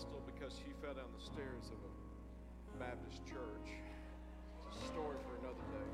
Pentecostal 0.00 0.22
because 0.24 0.56
she 0.56 0.72
fell 0.80 0.94
down 0.94 1.12
the 1.12 1.24
stairs 1.24 1.68
of 1.68 1.78
a 1.84 1.92
Baptist 2.78 3.20
church. 3.26 3.68
It's 4.68 4.80
a 4.80 4.86
story 4.88 5.16
for 5.28 5.36
another 5.44 5.66
day. 5.76 5.90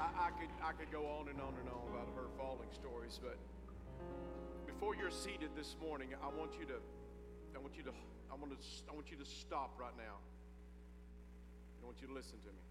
I, 0.00 0.28
I, 0.28 0.30
could, 0.32 0.52
I 0.64 0.72
could 0.72 0.90
go 0.92 1.04
on 1.04 1.28
and 1.28 1.40
on 1.40 1.52
and 1.60 1.68
on 1.68 1.84
about 1.92 2.08
her 2.16 2.30
falling 2.38 2.70
stories, 2.72 3.20
but 3.20 3.36
before 4.64 4.94
you're 4.94 5.10
seated 5.10 5.50
this 5.56 5.76
morning, 5.82 6.14
I 6.22 6.28
want 6.32 6.56
you 6.58 6.64
to, 6.72 6.78
I 7.54 7.58
want 7.58 7.76
you 7.76 7.82
to, 7.84 7.92
I 8.32 8.36
want 8.36 8.52
to, 8.56 8.60
I 8.88 8.94
want 8.94 9.10
you 9.10 9.18
to 9.18 9.26
stop 9.26 9.76
right 9.76 9.96
now. 9.98 10.22
I 11.82 11.84
want 11.84 12.00
you 12.00 12.08
to 12.08 12.14
listen 12.14 12.38
to 12.46 12.52
me. 12.54 12.64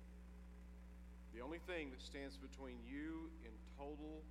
The 1.36 1.44
only 1.44 1.60
thing 1.68 1.92
that 1.92 2.02
stands 2.02 2.38
between 2.38 2.82
you 2.82 3.30
and 3.46 3.54
total 3.78 4.24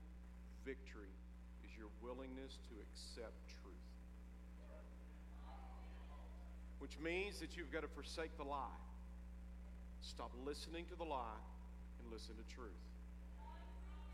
victory 0.64 1.14
is 1.62 1.70
your 1.78 1.90
willingness 2.02 2.58
to 2.66 2.74
accept 2.82 3.36
truth. 3.62 3.85
Which 6.86 7.00
means 7.02 7.40
that 7.40 7.56
you've 7.56 7.72
got 7.72 7.82
to 7.82 7.88
forsake 7.88 8.36
the 8.36 8.44
lie. 8.44 8.78
Stop 10.02 10.30
listening 10.46 10.84
to 10.86 10.94
the 10.94 11.02
lie 11.02 11.42
and 11.98 12.12
listen 12.12 12.36
to 12.36 12.54
truth. 12.54 12.86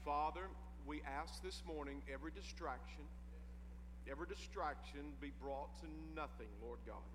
Father, 0.07 0.49
we 0.87 1.03
ask 1.05 1.43
this 1.43 1.63
morning 1.69 2.01
every 2.11 2.31
distraction, 2.33 3.05
every 4.11 4.25
distraction 4.27 5.13
be 5.21 5.33
brought 5.39 5.77
to 5.81 5.87
nothing, 6.17 6.49
Lord 6.65 6.79
God. 6.87 7.13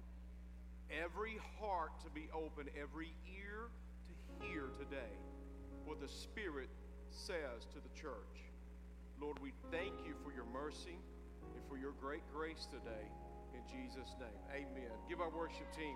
Every 0.94 1.40
heart 1.60 2.06
to 2.06 2.12
be 2.12 2.30
open, 2.36 2.70
every 2.80 3.10
ear 3.26 3.74
to 4.06 4.46
hear 4.46 4.70
today 4.78 5.18
what 5.86 6.00
the 6.00 6.08
Spirit 6.08 6.70
says 7.10 7.66
to 7.74 7.82
the 7.82 7.90
church. 8.00 8.46
Lord, 9.20 9.40
we 9.42 9.54
thank 9.72 10.06
you 10.06 10.14
for 10.24 10.32
your 10.32 10.46
mercy 10.54 11.02
and 11.42 11.66
for 11.68 11.80
your 11.80 11.94
great 12.00 12.22
grace 12.32 12.68
today. 12.70 13.10
Jesus' 13.72 14.16
name, 14.20 14.30
amen. 14.54 14.92
Give 15.10 15.20
our 15.20 15.30
worship 15.30 15.68
team 15.76 15.96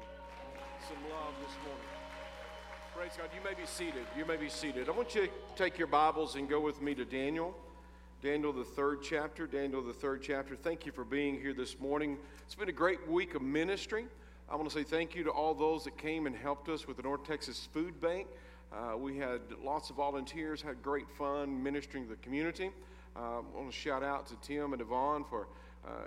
some 0.88 0.98
love 1.10 1.34
this 1.40 1.56
morning. 1.66 1.88
Praise 2.94 3.12
God. 3.18 3.30
You 3.34 3.42
may 3.44 3.54
be 3.54 3.66
seated. 3.66 4.06
You 4.18 4.26
may 4.26 4.36
be 4.36 4.50
seated. 4.50 4.90
I 4.90 4.92
want 4.92 5.16
you 5.16 5.28
to 5.28 5.30
take 5.56 5.78
your 5.78 5.88
Bibles 5.88 6.36
and 6.36 6.50
go 6.50 6.60
with 6.60 6.82
me 6.82 6.94
to 6.96 7.06
Daniel. 7.06 7.56
Daniel, 8.22 8.52
the 8.52 8.66
third 8.66 9.00
chapter. 9.02 9.48
Daniel, 9.48 9.82
the 9.82 9.94
third 9.94 10.22
chapter. 10.22 10.56
Thank 10.56 10.86
you 10.86 10.92
for 10.92 11.06
being 11.06 11.40
here 11.40 11.54
this 11.54 11.80
morning. 11.80 12.18
It's 12.46 12.56
been 12.56 12.68
a 12.68 12.74
great 12.74 13.08
week 13.10 13.36
of 13.36 13.42
ministry. 13.42 14.06
I 14.50 14.56
want 14.58 14.70
to 14.70 14.76
say 14.78 14.84
thank 14.84 15.16
you 15.16 15.24
to 15.24 15.30
all 15.30 15.54
those 15.54 15.86
that 15.86 15.98
came 15.98 16.28
and 16.28 16.36
helped 16.36 16.68
us 16.68 16.86
with 16.88 16.98
the 16.98 17.04
North 17.04 17.24
Texas 17.26 17.70
Food 17.72 18.02
Bank. 18.02 18.28
Uh, 18.74 18.98
we 18.98 19.18
had 19.18 19.40
lots 19.64 19.90
of 19.90 19.96
volunteers, 19.96 20.62
had 20.62 20.84
great 20.84 21.10
fun 21.10 21.64
ministering 21.64 22.04
to 22.04 22.10
the 22.10 22.18
community. 22.18 22.72
Uh, 23.16 23.40
I 23.40 23.58
want 23.58 23.72
to 23.72 23.78
shout 23.78 24.04
out 24.04 24.28
to 24.28 24.36
Tim 24.42 24.74
and 24.74 24.82
Yvonne 24.82 25.24
for 25.24 25.48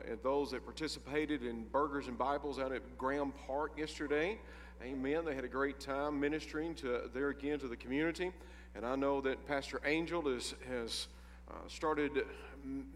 and 0.08 0.19
those 0.22 0.50
that 0.50 0.64
participated 0.64 1.42
in 1.44 1.64
Burgers 1.64 2.06
and 2.06 2.17
Bibles 2.17 2.58
out 2.58 2.72
at 2.72 2.83
Graham 2.98 3.33
Park 3.47 3.72
yesterday. 3.77 4.39
Amen. 4.83 5.25
They 5.25 5.34
had 5.34 5.44
a 5.44 5.48
great 5.48 5.80
time 5.80 6.20
ministering 6.20 6.75
to 6.77 7.11
there 7.14 7.30
again 7.30 7.58
to 7.61 7.69
the 7.69 7.77
community. 7.77 8.33
And 8.75 8.84
I 8.84 8.97
know 8.97 9.20
that 9.22 9.47
Pastor 9.47 9.80
Angel 9.84 10.28
is, 10.28 10.55
has 10.69 11.08
uh, 11.50 11.55
started 11.69 12.11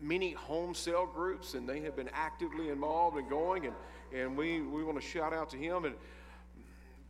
many 0.00 0.32
home 0.32 0.74
cell 0.74 1.06
groups, 1.06 1.54
and 1.54 1.68
they 1.68 1.80
have 1.80 1.96
been 1.96 2.10
actively 2.12 2.70
involved 2.70 3.16
and 3.16 3.28
going. 3.28 3.66
And, 3.66 3.74
and 4.12 4.36
we, 4.36 4.60
we 4.60 4.82
want 4.84 5.00
to 5.00 5.06
shout 5.06 5.32
out 5.32 5.50
to 5.50 5.56
him. 5.56 5.84
And 5.84 5.94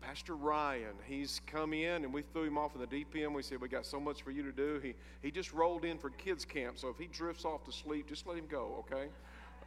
Pastor 0.00 0.36
Ryan, 0.36 0.94
he's 1.06 1.41
come 1.46 1.72
in, 1.72 2.05
and 2.05 2.12
we 2.12 2.22
threw 2.22 2.44
him 2.44 2.58
off 2.58 2.74
in 2.74 2.80
the 2.80 2.86
deep 2.86 3.14
end. 3.16 3.34
We 3.34 3.42
said, 3.42 3.61
We 3.61 3.69
got 3.69 3.86
so 3.86 3.98
much 3.98 4.22
for 4.22 4.30
you 4.30 4.42
to 4.42 4.52
do. 4.52 4.80
He, 4.83 4.94
he 5.22 5.30
just 5.30 5.52
rolled 5.52 5.84
in 5.84 5.98
for 5.98 6.11
kids' 6.11 6.44
camp, 6.44 6.78
so 6.78 6.89
if 6.89 6.98
he 6.98 7.06
drifts 7.06 7.44
off 7.44 7.64
to 7.64 7.72
sleep, 7.72 8.08
just 8.08 8.27
let 8.27 8.36
him 8.36 8.46
go, 8.48 8.85
okay? 8.86 9.08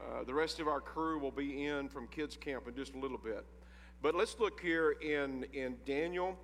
Uh, 0.01 0.23
the 0.23 0.33
rest 0.33 0.59
of 0.59 0.67
our 0.67 0.81
crew 0.81 1.19
will 1.19 1.31
be 1.31 1.65
in 1.65 1.87
from 1.87 2.07
kids' 2.07 2.35
camp 2.35 2.67
in 2.67 2.75
just 2.75 2.93
a 2.95 2.97
little 2.97 3.17
bit. 3.17 3.45
But 4.01 4.15
let's 4.15 4.39
look 4.39 4.59
here 4.59 4.95
in, 5.01 5.45
in 5.53 5.77
Daniel, 5.85 6.37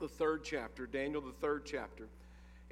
the 0.00 0.08
third 0.08 0.44
chapter. 0.44 0.86
Daniel, 0.86 1.20
the 1.20 1.32
third 1.32 1.66
chapter. 1.66 2.08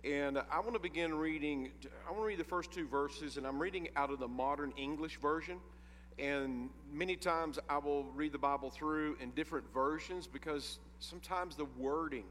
And 0.05 0.39
I 0.39 0.61
want 0.61 0.75
to 0.75 0.79
begin 0.79 1.15
reading, 1.15 1.73
I 2.07 2.11
want 2.11 2.23
to 2.23 2.27
read 2.27 2.39
the 2.39 2.45
first 2.45 2.73
two 2.73 2.89
verses, 2.89 3.37
and 3.37 3.47
I'm 3.47 3.59
reading 3.59 3.89
out 3.97 4.11
of 4.11 4.19
the 4.19 4.29
modern 4.29 4.73
English 4.77 5.19
version. 5.21 5.59
And 6.19 6.71
many 6.91 7.17
times 7.17 7.59
I 7.69 7.79
will 7.79 8.05
read 8.15 8.33
the 8.33 8.39
Bible 8.39 8.71
through 8.71 9.17
in 9.21 9.31
different 9.33 9.73
versions 9.75 10.27
because 10.27 10.79
sometimes 11.01 11.55
the 11.55 11.67
wording 11.77 12.25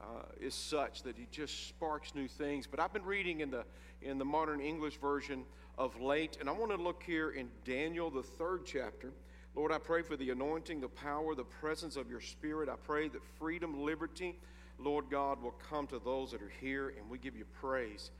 uh, 0.00 0.24
is 0.40 0.54
such 0.54 1.02
that 1.02 1.18
it 1.18 1.30
just 1.30 1.68
sparks 1.68 2.14
new 2.14 2.28
things. 2.28 2.66
But 2.66 2.80
I've 2.80 2.92
been 2.92 3.04
reading 3.04 3.40
in 3.40 3.50
the, 3.50 3.64
in 4.02 4.18
the 4.18 4.24
modern 4.24 4.60
English 4.60 4.98
version 4.98 5.44
of 5.78 6.00
late, 6.00 6.38
and 6.40 6.48
I 6.48 6.52
want 6.52 6.70
to 6.72 6.76
look 6.76 7.02
here 7.02 7.30
in 7.30 7.48
Daniel, 7.64 8.10
the 8.10 8.22
third 8.22 8.62
chapter. 8.64 9.12
Lord, 9.54 9.70
I 9.70 9.78
pray 9.78 10.02
for 10.02 10.16
the 10.16 10.30
anointing, 10.30 10.80
the 10.80 10.88
power, 10.88 11.34
the 11.34 11.44
presence 11.44 11.96
of 11.96 12.10
your 12.10 12.20
Spirit. 12.20 12.68
I 12.68 12.74
pray 12.74 13.08
that 13.08 13.22
freedom, 13.38 13.84
liberty, 13.84 14.36
Lord 14.78 15.06
God, 15.10 15.40
will 15.42 15.54
come 15.70 15.86
to 15.88 16.00
those 16.04 16.32
that 16.32 16.42
are 16.42 16.52
here, 16.60 16.94
and 16.98 17.08
we 17.08 17.18
give 17.18 17.36
you 17.36 17.44
praise. 17.60 18.10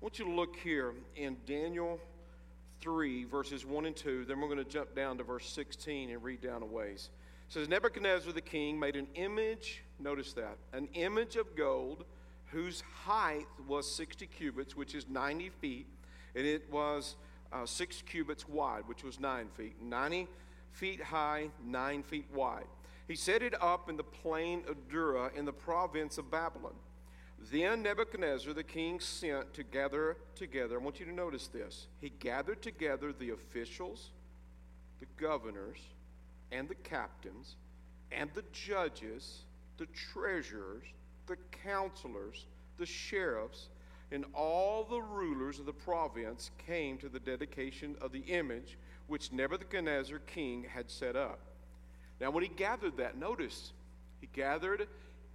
I 0.00 0.04
want 0.04 0.18
you 0.18 0.24
to 0.26 0.30
look 0.30 0.56
here 0.56 0.94
in 1.16 1.36
Daniel 1.46 1.98
3, 2.80 3.24
verses 3.24 3.64
1 3.66 3.86
and 3.86 3.96
2. 3.96 4.24
Then 4.24 4.40
we're 4.40 4.48
going 4.48 4.58
to 4.58 4.64
jump 4.64 4.94
down 4.94 5.18
to 5.18 5.24
verse 5.24 5.48
16 5.48 6.10
and 6.10 6.22
read 6.22 6.40
down 6.40 6.62
a 6.62 6.66
ways. 6.66 7.10
Says, 7.54 7.68
Nebuchadnezzar 7.68 8.32
the 8.32 8.40
king 8.40 8.80
made 8.80 8.96
an 8.96 9.06
image, 9.14 9.84
notice 10.00 10.32
that, 10.32 10.58
an 10.72 10.88
image 10.94 11.36
of 11.36 11.54
gold 11.54 12.04
whose 12.46 12.82
height 13.04 13.46
was 13.68 13.88
60 13.94 14.26
cubits, 14.26 14.74
which 14.74 14.92
is 14.92 15.08
90 15.08 15.50
feet, 15.60 15.86
and 16.34 16.44
it 16.44 16.68
was 16.68 17.14
uh, 17.52 17.64
six 17.64 18.02
cubits 18.02 18.48
wide, 18.48 18.82
which 18.88 19.04
was 19.04 19.20
nine 19.20 19.50
feet. 19.56 19.80
90 19.80 20.26
feet 20.72 21.00
high, 21.00 21.48
nine 21.64 22.02
feet 22.02 22.26
wide. 22.34 22.66
He 23.06 23.14
set 23.14 23.40
it 23.40 23.54
up 23.62 23.88
in 23.88 23.96
the 23.96 24.02
plain 24.02 24.64
of 24.68 24.88
Dura 24.88 25.30
in 25.36 25.44
the 25.44 25.52
province 25.52 26.18
of 26.18 26.32
Babylon. 26.32 26.74
Then 27.52 27.84
Nebuchadnezzar 27.84 28.52
the 28.52 28.64
king 28.64 28.98
sent 28.98 29.54
to 29.54 29.62
gather 29.62 30.16
together. 30.34 30.80
I 30.80 30.82
want 30.82 30.98
you 30.98 31.06
to 31.06 31.14
notice 31.14 31.46
this. 31.46 31.86
He 32.00 32.08
gathered 32.18 32.62
together 32.62 33.12
the 33.12 33.30
officials, 33.30 34.10
the 34.98 35.06
governors, 35.16 35.78
and 36.52 36.68
the 36.68 36.74
captains, 36.74 37.56
and 38.12 38.30
the 38.34 38.44
judges, 38.52 39.42
the 39.78 39.86
treasurers, 39.86 40.84
the 41.26 41.36
counselors, 41.64 42.46
the 42.76 42.86
sheriffs, 42.86 43.68
and 44.12 44.24
all 44.34 44.84
the 44.84 45.00
rulers 45.00 45.58
of 45.58 45.66
the 45.66 45.72
province 45.72 46.50
came 46.66 46.98
to 46.98 47.08
the 47.08 47.18
dedication 47.18 47.96
of 48.00 48.12
the 48.12 48.20
image 48.20 48.76
which 49.06 49.32
Nebuchadnezzar 49.32 50.18
king 50.20 50.64
had 50.72 50.90
set 50.90 51.16
up. 51.16 51.40
Now, 52.20 52.30
when 52.30 52.42
he 52.42 52.48
gathered 52.48 52.96
that, 52.98 53.18
notice 53.18 53.72
he 54.20 54.28
gathered 54.32 54.86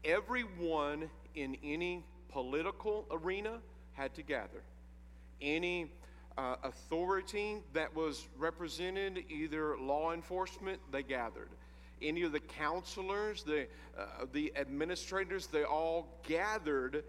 everyone 0.03 1.09
in 1.36 1.58
any 1.64 2.03
political 2.30 3.06
arena 3.12 3.59
had 3.94 4.14
to 4.16 4.22
gather. 4.22 4.64
Any 5.42 5.92
uh, 6.39 6.55
authority 6.63 7.57
that 7.73 7.94
was 7.94 8.25
represented, 8.38 9.25
either 9.29 9.77
law 9.77 10.13
enforcement, 10.13 10.79
they 10.89 11.03
gathered. 11.03 11.50
Any 12.01 12.23
of 12.23 12.31
the 12.31 12.39
counselors, 12.39 13.44
the, 13.44 13.67
uh, 13.97 14.25
the 14.31 14.53
administrators, 14.55 15.47
they 15.47 15.63
all 15.63 16.07
gathered 16.23 17.03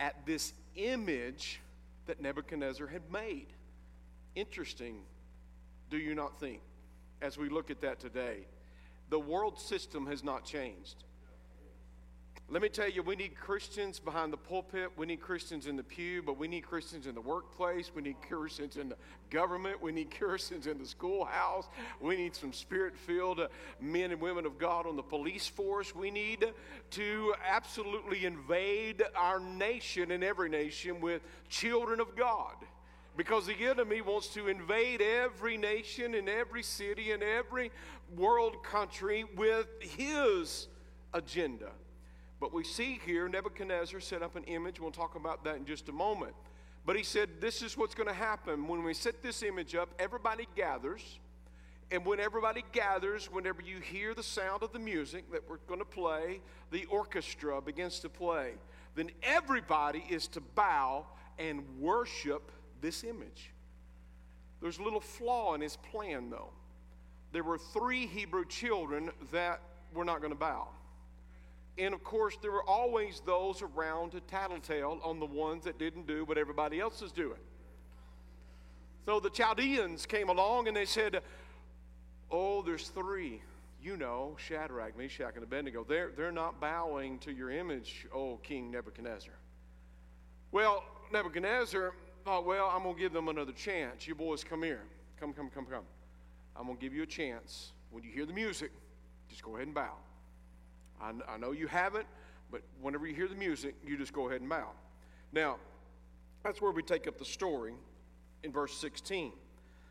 at 0.00 0.26
this 0.26 0.54
image 0.74 1.60
that 2.06 2.20
Nebuchadnezzar 2.20 2.88
had 2.88 3.02
made. 3.12 3.46
Interesting 4.34 5.02
do 5.88 5.98
you 5.98 6.16
not 6.16 6.40
think, 6.40 6.62
as 7.20 7.38
we 7.38 7.48
look 7.48 7.70
at 7.70 7.80
that 7.82 8.00
today? 8.00 8.46
The 9.10 9.20
world 9.20 9.60
system 9.60 10.06
has 10.06 10.24
not 10.24 10.44
changed. 10.44 11.04
Let 12.52 12.60
me 12.60 12.68
tell 12.68 12.90
you, 12.90 13.02
we 13.02 13.16
need 13.16 13.34
Christians 13.34 13.98
behind 13.98 14.30
the 14.30 14.36
pulpit. 14.36 14.90
We 14.98 15.06
need 15.06 15.22
Christians 15.22 15.66
in 15.66 15.74
the 15.74 15.82
pew, 15.82 16.20
but 16.20 16.36
we 16.36 16.46
need 16.48 16.66
Christians 16.66 17.06
in 17.06 17.14
the 17.14 17.20
workplace. 17.22 17.90
We 17.94 18.02
need 18.02 18.16
Christians 18.28 18.76
in 18.76 18.90
the 18.90 18.96
government. 19.30 19.80
We 19.80 19.90
need 19.90 20.10
Christians 20.18 20.66
in 20.66 20.76
the 20.76 20.84
schoolhouse. 20.84 21.66
We 21.98 22.14
need 22.14 22.36
some 22.36 22.52
spirit 22.52 22.94
filled 22.94 23.40
men 23.80 24.10
and 24.10 24.20
women 24.20 24.44
of 24.44 24.58
God 24.58 24.86
on 24.86 24.96
the 24.96 25.02
police 25.02 25.48
force. 25.48 25.94
We 25.94 26.10
need 26.10 26.44
to 26.90 27.34
absolutely 27.48 28.26
invade 28.26 29.02
our 29.16 29.40
nation 29.40 30.10
and 30.10 30.22
every 30.22 30.50
nation 30.50 31.00
with 31.00 31.22
children 31.48 32.00
of 32.00 32.14
God. 32.16 32.56
Because 33.16 33.46
the 33.46 33.56
enemy 33.66 34.02
wants 34.02 34.28
to 34.34 34.48
invade 34.48 35.00
every 35.00 35.56
nation 35.56 36.14
and 36.14 36.28
every 36.28 36.62
city 36.62 37.12
and 37.12 37.22
every 37.22 37.70
world 38.14 38.62
country 38.62 39.24
with 39.38 39.68
his 39.80 40.68
agenda. 41.14 41.70
But 42.42 42.52
we 42.52 42.64
see 42.64 42.98
here 43.06 43.28
Nebuchadnezzar 43.28 44.00
set 44.00 44.20
up 44.20 44.34
an 44.34 44.42
image. 44.44 44.80
We'll 44.80 44.90
talk 44.90 45.14
about 45.14 45.44
that 45.44 45.58
in 45.58 45.64
just 45.64 45.88
a 45.88 45.92
moment. 45.92 46.34
But 46.84 46.96
he 46.96 47.04
said, 47.04 47.28
This 47.40 47.62
is 47.62 47.76
what's 47.76 47.94
going 47.94 48.08
to 48.08 48.14
happen. 48.14 48.66
When 48.66 48.82
we 48.82 48.94
set 48.94 49.22
this 49.22 49.44
image 49.44 49.76
up, 49.76 49.90
everybody 50.00 50.48
gathers. 50.56 51.20
And 51.92 52.04
when 52.04 52.18
everybody 52.18 52.64
gathers, 52.72 53.26
whenever 53.30 53.62
you 53.62 53.78
hear 53.78 54.12
the 54.12 54.24
sound 54.24 54.64
of 54.64 54.72
the 54.72 54.80
music 54.80 55.30
that 55.30 55.48
we're 55.48 55.58
going 55.68 55.78
to 55.78 55.84
play, 55.84 56.40
the 56.72 56.84
orchestra 56.86 57.62
begins 57.62 58.00
to 58.00 58.08
play, 58.08 58.54
then 58.96 59.10
everybody 59.22 60.04
is 60.10 60.26
to 60.28 60.40
bow 60.40 61.06
and 61.38 61.62
worship 61.78 62.50
this 62.80 63.04
image. 63.04 63.52
There's 64.60 64.78
a 64.78 64.82
little 64.82 65.00
flaw 65.00 65.54
in 65.54 65.60
his 65.60 65.76
plan, 65.76 66.28
though. 66.28 66.50
There 67.30 67.44
were 67.44 67.58
three 67.58 68.06
Hebrew 68.06 68.46
children 68.46 69.12
that 69.30 69.60
were 69.94 70.04
not 70.04 70.18
going 70.20 70.32
to 70.32 70.38
bow. 70.38 70.66
And 71.78 71.94
of 71.94 72.04
course, 72.04 72.36
there 72.42 72.52
were 72.52 72.68
always 72.68 73.22
those 73.24 73.62
around 73.62 74.10
to 74.12 74.20
tattletale 74.20 75.00
on 75.02 75.20
the 75.20 75.26
ones 75.26 75.64
that 75.64 75.78
didn't 75.78 76.06
do 76.06 76.24
what 76.24 76.36
everybody 76.36 76.80
else 76.80 77.00
is 77.00 77.12
doing. 77.12 77.40
So 79.06 79.20
the 79.20 79.30
Chaldeans 79.30 80.06
came 80.06 80.28
along 80.28 80.68
and 80.68 80.76
they 80.76 80.84
said, 80.84 81.22
Oh, 82.30 82.62
there's 82.62 82.88
three. 82.88 83.42
You 83.82 83.96
know, 83.96 84.36
Shadrach, 84.38 84.96
Meshach, 84.96 85.34
and 85.34 85.42
Abednego. 85.42 85.84
They're, 85.84 86.12
they're 86.16 86.30
not 86.30 86.60
bowing 86.60 87.18
to 87.20 87.32
your 87.32 87.50
image, 87.50 88.06
oh 88.14 88.36
King 88.42 88.70
Nebuchadnezzar. 88.70 89.34
Well, 90.52 90.84
Nebuchadnezzar 91.12 91.92
thought, 92.24 92.46
Well, 92.46 92.70
I'm 92.72 92.84
going 92.84 92.94
to 92.94 93.00
give 93.00 93.12
them 93.12 93.28
another 93.28 93.52
chance. 93.52 94.06
You 94.06 94.14
boys, 94.14 94.44
come 94.44 94.62
here. 94.62 94.82
Come, 95.18 95.32
come, 95.32 95.50
come, 95.50 95.66
come. 95.66 95.84
I'm 96.54 96.66
going 96.66 96.76
to 96.76 96.82
give 96.82 96.94
you 96.94 97.02
a 97.02 97.06
chance. 97.06 97.72
When 97.90 98.04
you 98.04 98.10
hear 98.10 98.26
the 98.26 98.32
music, 98.32 98.70
just 99.28 99.42
go 99.42 99.56
ahead 99.56 99.66
and 99.66 99.74
bow. 99.74 99.94
I, 101.02 101.12
I 101.28 101.36
know 101.36 101.52
you 101.52 101.66
haven't, 101.66 102.06
but 102.50 102.62
whenever 102.80 103.06
you 103.06 103.14
hear 103.14 103.28
the 103.28 103.34
music, 103.34 103.74
you 103.84 103.96
just 103.96 104.12
go 104.12 104.28
ahead 104.28 104.40
and 104.40 104.48
bow. 104.48 104.68
Now, 105.32 105.56
that's 106.44 106.60
where 106.60 106.72
we 106.72 106.82
take 106.82 107.06
up 107.06 107.18
the 107.18 107.24
story 107.24 107.74
in 108.42 108.52
verse 108.52 108.74
16. 108.74 109.32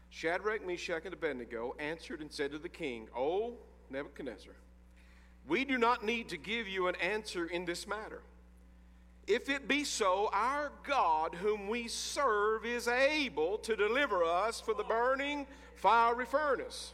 Shadrach, 0.10 0.66
Meshach, 0.66 1.06
and 1.06 1.14
Abednego 1.14 1.76
answered 1.80 2.22
and 2.22 2.32
said 2.32 2.52
to 2.52 2.58
the 2.58 2.70
king, 2.70 3.08
O 3.16 3.54
Nebuchadnezzar, 3.90 4.54
we 5.48 5.66
do 5.66 5.78
not 5.78 6.06
need 6.06 6.30
to 6.30 6.38
give 6.38 6.68
you 6.68 6.88
an 6.88 6.96
answer 6.96 7.46
in 7.46 7.66
this 7.66 7.88
matter. 7.88 8.22
If 9.28 9.50
it 9.50 9.68
be 9.68 9.84
so, 9.84 10.30
our 10.34 10.72
God, 10.84 11.36
whom 11.36 11.68
we 11.68 11.88
serve, 11.88 12.66
is 12.66 12.88
able 12.88 13.58
to 13.60 13.76
deliver 13.76 14.24
us 14.24 14.60
from 14.60 14.78
the 14.78 14.84
burning 14.84 15.48
fiery 15.76 16.26
furnace. 16.26 16.94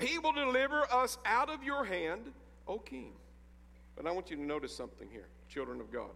He 0.00 0.18
will 0.18 0.32
deliver 0.32 0.82
us 0.92 1.18
out 1.24 1.48
of 1.48 1.62
your 1.62 1.84
hand, 1.84 2.32
O 2.68 2.78
king. 2.78 3.12
But 3.96 4.06
I 4.06 4.12
want 4.12 4.30
you 4.30 4.36
to 4.36 4.42
notice 4.42 4.76
something 4.76 5.08
here, 5.10 5.28
children 5.48 5.80
of 5.80 5.90
God. 5.90 6.10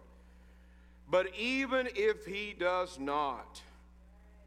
But 1.09 1.35
even 1.35 1.89
if 1.95 2.25
he 2.25 2.55
does 2.57 2.99
not, 2.99 3.61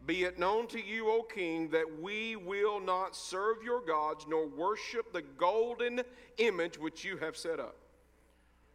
be 0.07 0.25
it 0.25 0.39
known 0.39 0.67
to 0.69 0.81
you, 0.81 1.11
O 1.11 1.23
king, 1.23 1.71
that 1.71 2.01
we 2.01 2.37
will 2.37 2.79
not 2.79 3.17
serve 3.17 3.63
your 3.63 3.81
gods 3.81 4.27
nor 4.29 4.47
worship 4.47 5.13
the 5.13 5.23
golden 5.23 6.03
image 6.39 6.79
which 6.79 7.05
you 7.05 7.17
have 7.17 7.37
set 7.37 7.59
up. 7.59 7.77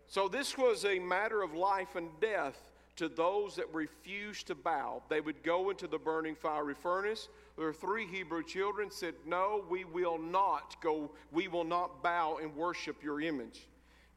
So 0.08 0.28
this 0.28 0.58
was 0.58 0.86
a 0.86 1.00
matter 1.00 1.42
of 1.42 1.54
life 1.54 1.96
and 1.96 2.10
death 2.20 2.72
to 2.96 3.08
those 3.08 3.56
that 3.56 3.74
refused 3.74 4.48
to 4.48 4.56
bow. 4.56 5.02
They 5.08 5.22
would 5.22 5.42
go 5.42 5.70
into 5.70 5.88
the 5.88 6.00
burning 6.00 6.36
fiery 6.36 6.74
furnace 6.74 7.30
there 7.60 7.74
three 7.74 8.08
Hebrew 8.08 8.42
children 8.42 8.90
said, 8.90 9.16
No, 9.26 9.66
we 9.70 9.84
will 9.84 10.18
not 10.18 10.78
go, 10.82 11.12
we 11.34 11.50
will 11.50 11.66
not 11.66 12.02
bow 12.02 12.38
and 12.42 12.56
worship 12.56 13.04
your 13.04 13.20
image. 13.20 13.68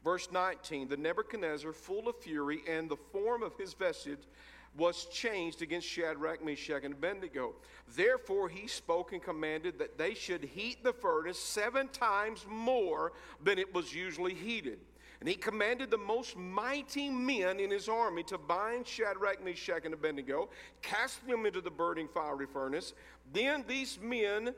Verse 0.04 0.28
19 0.30 0.88
The 0.88 0.96
Nebuchadnezzar, 0.96 1.72
full 1.72 2.08
of 2.08 2.16
fury, 2.16 2.62
and 2.68 2.88
the 2.88 2.96
form 2.96 3.42
of 3.42 3.56
his 3.56 3.74
vestige 3.74 4.20
was 4.78 5.06
changed 5.06 5.60
against 5.60 5.88
Shadrach, 5.88 6.42
Meshach, 6.42 6.84
and 6.84 6.94
Abednego. 6.94 7.54
Therefore, 7.96 8.48
he 8.48 8.68
spoke 8.68 9.12
and 9.12 9.20
commanded 9.20 9.76
that 9.80 9.98
they 9.98 10.14
should 10.14 10.44
heat 10.44 10.84
the 10.84 10.92
furnace 10.92 11.38
seven 11.38 11.88
times 11.88 12.46
more 12.48 13.12
than 13.42 13.58
it 13.58 13.74
was 13.74 13.92
usually 13.92 14.34
heated. 14.34 14.78
And 15.22 15.28
he 15.28 15.36
commanded 15.36 15.88
the 15.88 15.98
most 15.98 16.36
mighty 16.36 17.08
men 17.08 17.60
in 17.60 17.70
his 17.70 17.88
army 17.88 18.24
to 18.24 18.36
bind 18.36 18.88
Shadrach, 18.88 19.40
Meshach, 19.44 19.84
and 19.84 19.94
Abednego, 19.94 20.48
cast 20.82 21.24
them 21.28 21.46
into 21.46 21.60
the 21.60 21.70
burning 21.70 22.08
fiery 22.08 22.46
furnace. 22.52 22.92
Then 23.32 23.64
these 23.68 24.00
men 24.02 24.52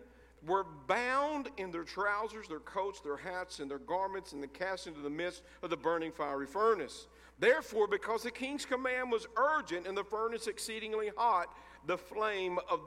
were 0.47 0.65
bound 0.87 1.51
in 1.59 1.71
their 1.71 1.85
trousers, 1.85 2.49
their 2.49 2.61
coats, 2.61 3.01
their 3.01 3.19
hats, 3.19 3.59
and 3.59 3.71
their 3.71 3.79
garments, 3.79 4.33
and 4.33 4.41
then 4.41 4.49
cast 4.55 4.87
into 4.87 5.01
the 5.01 5.11
midst 5.11 5.43
of 5.63 5.69
the 5.69 5.77
burning 5.77 6.13
fiery 6.13 6.47
furnace. 6.47 7.09
Therefore, 7.39 7.87
because 7.87 8.23
the 8.23 8.31
king's 8.31 8.65
command 8.65 9.13
was 9.13 9.27
urgent 9.37 9.87
and 9.87 9.95
the 9.95 10.03
furnace 10.03 10.47
exceedingly 10.47 11.11
hot, 11.15 11.55
the 11.87 11.99
flame 11.99 12.59
of 12.71 12.81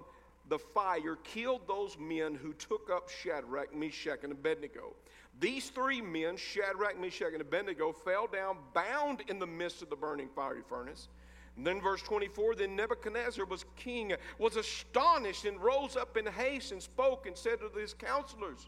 the 0.49 0.57
fire 0.57 1.17
killed 1.23 1.67
those 1.67 1.95
men 1.99 2.33
who 2.33 2.53
took 2.53 2.89
up 2.89 3.07
Shadrach, 3.07 3.75
Meshach, 3.75 4.23
and 4.23 4.31
Abednego. 4.31 4.95
These 5.39 5.69
three 5.69 6.01
men, 6.01 6.35
Shadrach, 6.35 6.99
Meshach, 6.99 7.33
and 7.33 7.41
Abednego, 7.41 7.91
fell 7.91 8.27
down 8.27 8.57
bound 8.73 9.21
in 9.27 9.37
the 9.37 9.45
midst 9.45 9.81
of 9.81 9.89
the 9.89 9.95
burning 9.95 10.29
fiery 10.35 10.63
furnace. 10.67 11.09
And 11.55 11.65
then 11.65 11.81
verse 11.81 12.01
24, 12.01 12.55
then 12.55 12.75
Nebuchadnezzar 12.75 13.45
was 13.45 13.65
king, 13.75 14.13
was 14.39 14.55
astonished 14.55 15.45
and 15.45 15.59
rose 15.59 15.95
up 15.95 16.17
in 16.17 16.25
haste 16.25 16.71
and 16.71 16.81
spoke 16.81 17.25
and 17.25 17.35
said 17.35 17.59
to 17.59 17.79
his 17.79 17.93
counselors, 17.93 18.67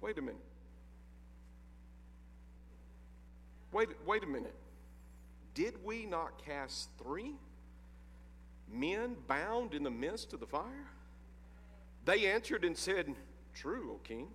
Wait 0.00 0.18
a 0.18 0.22
minute. 0.22 0.36
Wait, 3.72 3.88
wait 4.06 4.24
a 4.24 4.26
minute. 4.26 4.54
Did 5.54 5.82
we 5.84 6.06
not 6.06 6.42
cast 6.44 6.90
three 7.02 7.34
men 8.70 9.16
bound 9.26 9.74
in 9.74 9.82
the 9.82 9.90
midst 9.90 10.32
of 10.32 10.40
the 10.40 10.46
fire? 10.46 10.90
They 12.04 12.26
answered 12.26 12.64
and 12.64 12.76
said, 12.76 13.14
True, 13.54 13.92
O 13.94 13.98
king. 14.04 14.28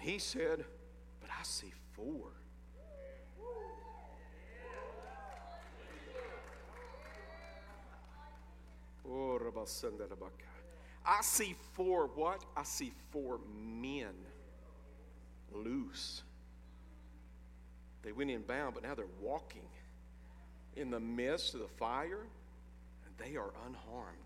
He 0.00 0.18
said, 0.18 0.64
But 1.20 1.30
I 1.30 1.42
see 1.42 1.72
four. 1.92 2.32
Oh, 9.10 9.38
I 11.06 11.22
see 11.22 11.56
four 11.72 12.06
what? 12.14 12.44
I 12.56 12.62
see 12.64 12.92
four 13.10 13.40
men 13.56 14.14
loose. 15.52 16.22
They 18.02 18.12
went 18.12 18.30
in 18.30 18.42
bound, 18.42 18.74
but 18.74 18.82
now 18.82 18.94
they're 18.94 19.06
walking 19.20 19.68
in 20.76 20.90
the 20.90 21.00
midst 21.00 21.54
of 21.54 21.60
the 21.60 21.68
fire, 21.68 22.26
and 23.04 23.14
they 23.18 23.36
are 23.36 23.50
unharmed. 23.66 24.16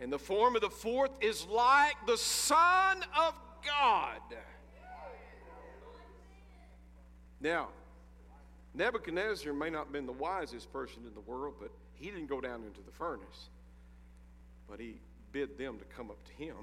And 0.00 0.12
the 0.12 0.18
form 0.18 0.54
of 0.56 0.62
the 0.62 0.70
fourth 0.70 1.10
is 1.20 1.46
like 1.46 1.94
the 2.06 2.16
Son 2.16 3.04
of 3.18 3.34
God. 3.64 4.20
Now, 7.40 7.68
Nebuchadnezzar 8.74 9.52
may 9.52 9.70
not 9.70 9.84
have 9.84 9.92
been 9.92 10.06
the 10.06 10.12
wisest 10.12 10.72
person 10.72 11.02
in 11.06 11.14
the 11.14 11.20
world, 11.20 11.54
but 11.60 11.70
he 11.92 12.06
didn't 12.06 12.26
go 12.26 12.40
down 12.40 12.64
into 12.64 12.80
the 12.84 12.90
furnace, 12.90 13.50
but 14.68 14.80
he 14.80 14.96
bid 15.30 15.58
them 15.58 15.78
to 15.78 15.84
come 15.96 16.10
up 16.10 16.18
to 16.24 16.32
him. 16.32 16.56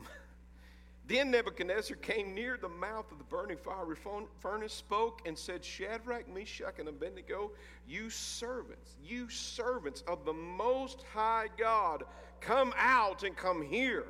then 1.08 1.32
Nebuchadnezzar 1.32 1.98
came 1.98 2.34
near 2.34 2.58
the 2.58 2.68
mouth 2.68 3.12
of 3.12 3.18
the 3.18 3.24
burning 3.26 3.58
fiery 3.58 3.96
furnace, 4.40 4.74
spoke, 4.74 5.22
and 5.26 5.38
said, 5.38 5.64
Shadrach, 5.64 6.28
Meshach, 6.34 6.80
and 6.80 6.90
Abednego, 6.90 7.52
you 7.88 8.10
servants, 8.10 8.96
you 9.04 9.30
servants 9.30 10.04
of 10.08 10.26
the 10.26 10.34
Most 10.34 11.04
High 11.14 11.48
God, 11.58 12.04
come 12.40 12.74
out 12.76 13.24
and 13.24 13.38
come 13.38 13.62
here. 13.62 14.06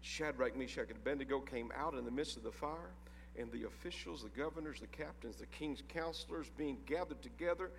Shadrach, 0.00 0.56
Meshach, 0.56 0.88
and 0.88 0.96
Abednego 0.96 1.40
came 1.40 1.72
out 1.76 1.94
in 1.94 2.04
the 2.04 2.10
midst 2.10 2.36
of 2.36 2.42
the 2.42 2.52
fire 2.52 2.90
and 3.38 3.50
the 3.52 3.64
officials, 3.64 4.22
the 4.22 4.40
governors, 4.40 4.80
the 4.80 4.86
captains, 4.88 5.36
the 5.36 5.46
king's 5.46 5.82
counselors 5.88 6.50
being 6.56 6.78
gathered 6.86 7.22
together. 7.22 7.70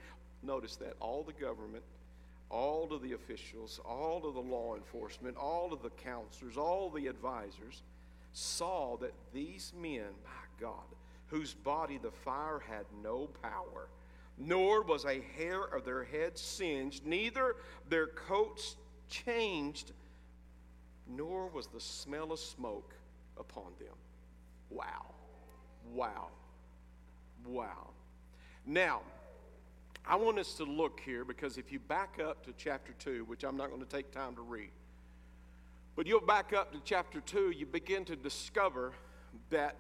Notice 0.42 0.76
that 0.78 0.96
all 1.00 1.24
the 1.24 1.34
government, 1.34 1.84
all 2.50 2.92
of 2.94 3.02
the 3.02 3.14
officials, 3.14 3.80
all 3.86 4.26
of 4.26 4.34
the 4.34 4.42
law 4.42 4.76
enforcement, 4.76 5.38
all 5.38 5.74
of 5.74 5.82
the 5.82 5.90
counselors, 5.90 6.58
all 6.58 6.90
the 6.90 7.08
advisors 7.08 7.84
saw 8.32 8.98
that 8.98 9.14
these 9.34 9.74
men, 9.80 10.08
my 10.24 10.62
God, 10.62 10.86
whose 11.28 11.54
body 11.54 11.98
the 11.98 12.12
fire 12.12 12.60
had 12.60 12.86
no 13.04 13.28
power, 13.42 13.90
nor 14.38 14.82
was 14.82 15.06
a 15.06 15.22
hair 15.38 15.64
of 15.64 15.84
their 15.84 16.04
head 16.04 16.38
singed, 16.38 17.06
neither 17.06 17.58
their 17.90 18.08
coats 18.08 18.78
changed, 19.10 19.92
nor 21.10 21.48
was 21.48 21.68
the 21.68 21.80
smell 21.80 22.32
of 22.32 22.40
smoke 22.40 22.94
upon 23.38 23.72
them. 23.80 23.96
Wow. 24.70 25.14
Wow. 25.94 26.28
Wow. 27.46 27.90
Now, 28.66 29.02
I 30.06 30.16
want 30.16 30.40
us 30.40 30.54
to 30.56 30.64
look 30.64 31.00
here 31.00 31.26
because 31.26 31.58
if 31.58 31.72
you 31.72 31.80
back 31.80 32.20
up 32.24 32.46
to 32.46 32.54
chapter 32.58 32.94
2, 33.00 33.26
which 33.26 33.44
I'm 33.44 33.58
not 33.58 33.70
going 33.70 33.82
to 33.82 33.88
take 33.88 34.12
time 34.12 34.36
to 34.36 34.42
read, 34.42 34.72
but 35.96 36.08
you'll 36.08 36.22
back 36.22 36.54
up 36.54 36.72
to 36.74 36.80
chapter 36.84 37.22
2, 37.22 37.52
you 37.52 37.66
begin 37.66 38.06
to 38.06 38.16
discover 38.16 38.94
that 39.50 39.76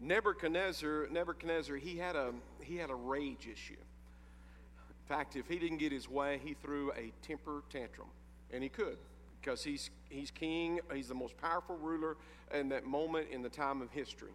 Nebuchadnezzar, 0.00 1.08
Nebuchadnezzar, 1.10 1.76
he 1.76 1.96
had 1.98 2.16
a 2.16 2.32
he 2.62 2.76
had 2.76 2.88
a 2.88 2.94
rage 2.94 3.48
issue. 3.52 3.74
In 3.74 5.16
fact, 5.16 5.36
if 5.36 5.46
he 5.48 5.58
didn't 5.58 5.78
get 5.78 5.92
his 5.92 6.08
way, 6.08 6.40
he 6.42 6.54
threw 6.54 6.92
a 6.92 7.12
temper 7.20 7.62
tantrum, 7.68 8.08
and 8.52 8.62
he 8.62 8.68
could 8.68 8.96
because 9.40 9.64
he's 9.64 9.90
he's 10.08 10.30
king, 10.30 10.80
he's 10.94 11.08
the 11.08 11.14
most 11.14 11.36
powerful 11.36 11.76
ruler 11.76 12.16
in 12.52 12.68
that 12.68 12.84
moment 12.84 13.28
in 13.30 13.42
the 13.42 13.48
time 13.48 13.82
of 13.82 13.90
history. 13.90 14.32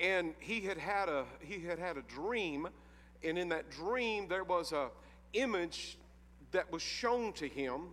And 0.00 0.34
he 0.38 0.60
had 0.60 0.78
had 0.78 1.08
a 1.08 1.24
he 1.40 1.60
had 1.60 1.78
had 1.78 1.96
a 1.96 2.02
dream 2.02 2.68
and 3.24 3.38
in 3.38 3.48
that 3.48 3.70
dream, 3.70 4.28
there 4.28 4.44
was 4.44 4.72
a 4.72 4.90
image 5.32 5.98
that 6.52 6.70
was 6.72 6.82
shown 6.82 7.32
to 7.34 7.48
him. 7.48 7.88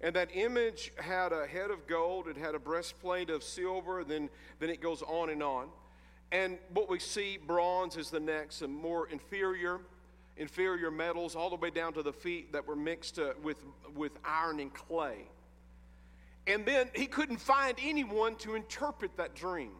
And 0.00 0.14
that 0.16 0.30
image 0.34 0.92
had 0.96 1.32
a 1.32 1.46
head 1.46 1.70
of 1.70 1.86
gold, 1.86 2.28
it 2.28 2.36
had 2.36 2.54
a 2.54 2.58
breastplate 2.58 3.30
of 3.30 3.42
silver, 3.42 4.04
then, 4.04 4.28
then 4.58 4.68
it 4.68 4.80
goes 4.82 5.02
on 5.02 5.30
and 5.30 5.42
on. 5.42 5.68
And 6.30 6.58
what 6.72 6.90
we 6.90 6.98
see, 6.98 7.38
bronze 7.38 7.96
is 7.96 8.10
the 8.10 8.20
next, 8.20 8.60
and 8.62 8.74
more 8.74 9.08
inferior, 9.08 9.80
inferior 10.36 10.90
metals, 10.90 11.36
all 11.36 11.48
the 11.48 11.56
way 11.56 11.70
down 11.70 11.94
to 11.94 12.02
the 12.02 12.12
feet 12.12 12.52
that 12.52 12.66
were 12.66 12.76
mixed 12.76 13.18
uh, 13.18 13.32
with, 13.42 13.62
with 13.94 14.12
iron 14.24 14.60
and 14.60 14.74
clay. 14.74 15.28
And 16.46 16.66
then 16.66 16.90
he 16.94 17.06
couldn't 17.06 17.38
find 17.38 17.76
anyone 17.82 18.36
to 18.36 18.54
interpret 18.54 19.16
that 19.16 19.34
dream. 19.34 19.72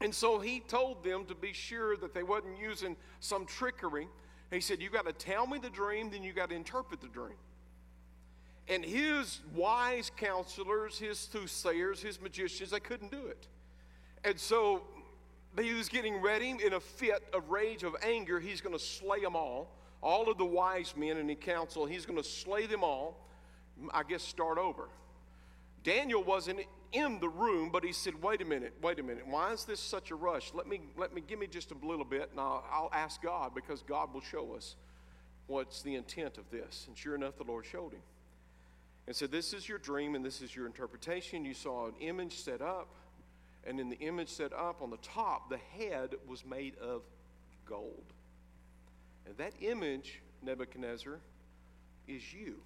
And 0.00 0.14
so 0.14 0.40
he 0.40 0.60
told 0.60 1.04
them 1.04 1.24
to 1.26 1.34
be 1.34 1.52
sure 1.52 1.96
that 1.96 2.12
they 2.12 2.22
wasn't 2.22 2.58
using 2.58 2.96
some 3.20 3.46
trickery. 3.46 4.08
He 4.50 4.60
said, 4.60 4.82
You 4.82 4.90
got 4.90 5.06
to 5.06 5.12
tell 5.12 5.46
me 5.46 5.58
the 5.58 5.70
dream, 5.70 6.10
then 6.10 6.22
you 6.22 6.32
got 6.32 6.50
to 6.50 6.56
interpret 6.56 7.00
the 7.00 7.08
dream. 7.08 7.36
And 8.68 8.84
his 8.84 9.40
wise 9.54 10.10
counselors, 10.16 10.98
his 10.98 11.18
soothsayers, 11.18 12.00
his 12.00 12.20
magicians, 12.20 12.70
they 12.70 12.80
couldn't 12.80 13.10
do 13.10 13.26
it. 13.26 13.48
And 14.24 14.38
so 14.38 14.82
he 15.60 15.72
was 15.72 15.88
getting 15.88 16.20
ready 16.20 16.50
in 16.50 16.72
a 16.74 16.80
fit 16.80 17.22
of 17.32 17.50
rage, 17.50 17.82
of 17.82 17.96
anger. 18.02 18.38
He's 18.40 18.60
going 18.60 18.76
to 18.76 18.82
slay 18.82 19.20
them 19.20 19.36
all. 19.36 19.68
All 20.02 20.30
of 20.30 20.38
the 20.38 20.44
wise 20.44 20.94
men 20.96 21.16
in 21.16 21.28
the 21.28 21.34
council, 21.34 21.86
he's 21.86 22.06
going 22.06 22.20
to 22.20 22.28
slay 22.28 22.66
them 22.66 22.82
all. 22.82 23.26
I 23.92 24.02
guess 24.02 24.22
start 24.22 24.58
over. 24.58 24.88
Daniel 25.82 26.22
wasn't 26.22 26.60
in 26.92 27.18
the 27.20 27.28
room, 27.28 27.70
but 27.70 27.84
he 27.84 27.92
said, 27.92 28.22
"Wait 28.22 28.42
a 28.42 28.44
minute, 28.44 28.74
wait 28.82 28.98
a 28.98 29.02
minute. 29.02 29.26
Why 29.26 29.52
is 29.52 29.64
this 29.64 29.80
such 29.80 30.10
a 30.10 30.14
rush? 30.14 30.52
Let 30.54 30.66
me, 30.66 30.80
let 30.96 31.14
me 31.14 31.22
give 31.26 31.38
me 31.38 31.46
just 31.46 31.70
a 31.70 31.86
little 31.86 32.04
bit, 32.04 32.30
and 32.30 32.40
I'll, 32.40 32.64
I'll 32.70 32.90
ask 32.92 33.22
God 33.22 33.54
because 33.54 33.82
God 33.82 34.12
will 34.12 34.20
show 34.20 34.54
us 34.54 34.76
what's 35.46 35.82
the 35.82 35.94
intent 35.94 36.38
of 36.38 36.50
this." 36.50 36.84
And 36.86 36.96
sure 36.96 37.14
enough, 37.14 37.36
the 37.36 37.44
Lord 37.44 37.64
showed 37.64 37.92
him, 37.92 38.02
and 39.06 39.16
said, 39.16 39.30
"This 39.30 39.52
is 39.52 39.68
your 39.68 39.78
dream, 39.78 40.14
and 40.14 40.24
this 40.24 40.42
is 40.42 40.54
your 40.54 40.66
interpretation. 40.66 41.44
You 41.44 41.54
saw 41.54 41.86
an 41.86 41.94
image 42.00 42.36
set 42.36 42.60
up, 42.60 42.88
and 43.66 43.80
in 43.80 43.88
the 43.88 43.98
image 43.98 44.28
set 44.28 44.52
up 44.52 44.82
on 44.82 44.90
the 44.90 44.98
top, 44.98 45.48
the 45.48 45.58
head 45.78 46.14
was 46.28 46.44
made 46.44 46.76
of 46.78 47.02
gold, 47.64 48.12
and 49.26 49.36
that 49.38 49.54
image, 49.60 50.20
Nebuchadnezzar, 50.42 51.18
is 52.06 52.32
you." 52.32 52.56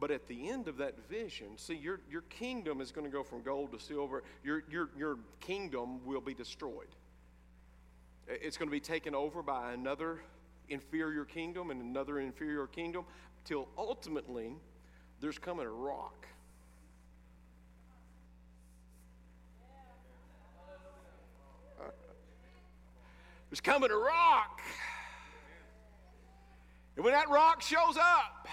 But 0.00 0.10
at 0.10 0.26
the 0.26 0.48
end 0.48 0.66
of 0.66 0.78
that 0.78 0.94
vision, 1.10 1.58
see, 1.58 1.74
your, 1.74 2.00
your 2.10 2.22
kingdom 2.22 2.80
is 2.80 2.90
going 2.90 3.04
to 3.04 3.12
go 3.12 3.22
from 3.22 3.42
gold 3.42 3.72
to 3.72 3.78
silver. 3.78 4.22
Your, 4.42 4.64
your, 4.70 4.88
your 4.96 5.18
kingdom 5.40 6.04
will 6.06 6.22
be 6.22 6.32
destroyed. 6.32 6.88
It's 8.26 8.56
going 8.56 8.68
to 8.68 8.72
be 8.72 8.80
taken 8.80 9.14
over 9.14 9.42
by 9.42 9.74
another 9.74 10.22
inferior 10.70 11.26
kingdom 11.26 11.70
and 11.70 11.82
another 11.82 12.18
inferior 12.18 12.66
kingdom 12.66 13.04
till 13.44 13.68
ultimately 13.76 14.54
there's 15.20 15.38
coming 15.38 15.66
a 15.66 15.70
rock. 15.70 16.26
There's 23.50 23.60
coming 23.60 23.90
a 23.90 23.96
rock. 23.96 24.60
And 26.96 27.04
when 27.04 27.12
that 27.12 27.28
rock 27.28 27.60
shows 27.60 27.96
up, 27.96 28.48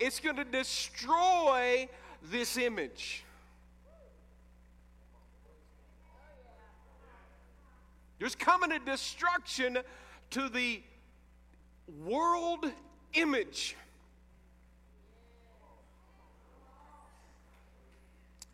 it's 0.00 0.18
going 0.18 0.36
to 0.36 0.44
destroy 0.44 1.88
this 2.30 2.56
image. 2.56 3.24
There's 8.18 8.34
coming 8.34 8.72
a 8.72 8.78
destruction 8.78 9.78
to 10.30 10.48
the 10.48 10.82
world 12.04 12.66
image. 13.14 13.76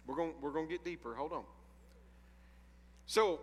We're 0.07 0.15
going, 0.15 0.35
we're 0.41 0.53
going 0.53 0.67
to 0.67 0.73
get 0.73 0.85
deeper. 0.85 1.15
Hold 1.15 1.33
on. 1.33 1.43
So, 3.07 3.41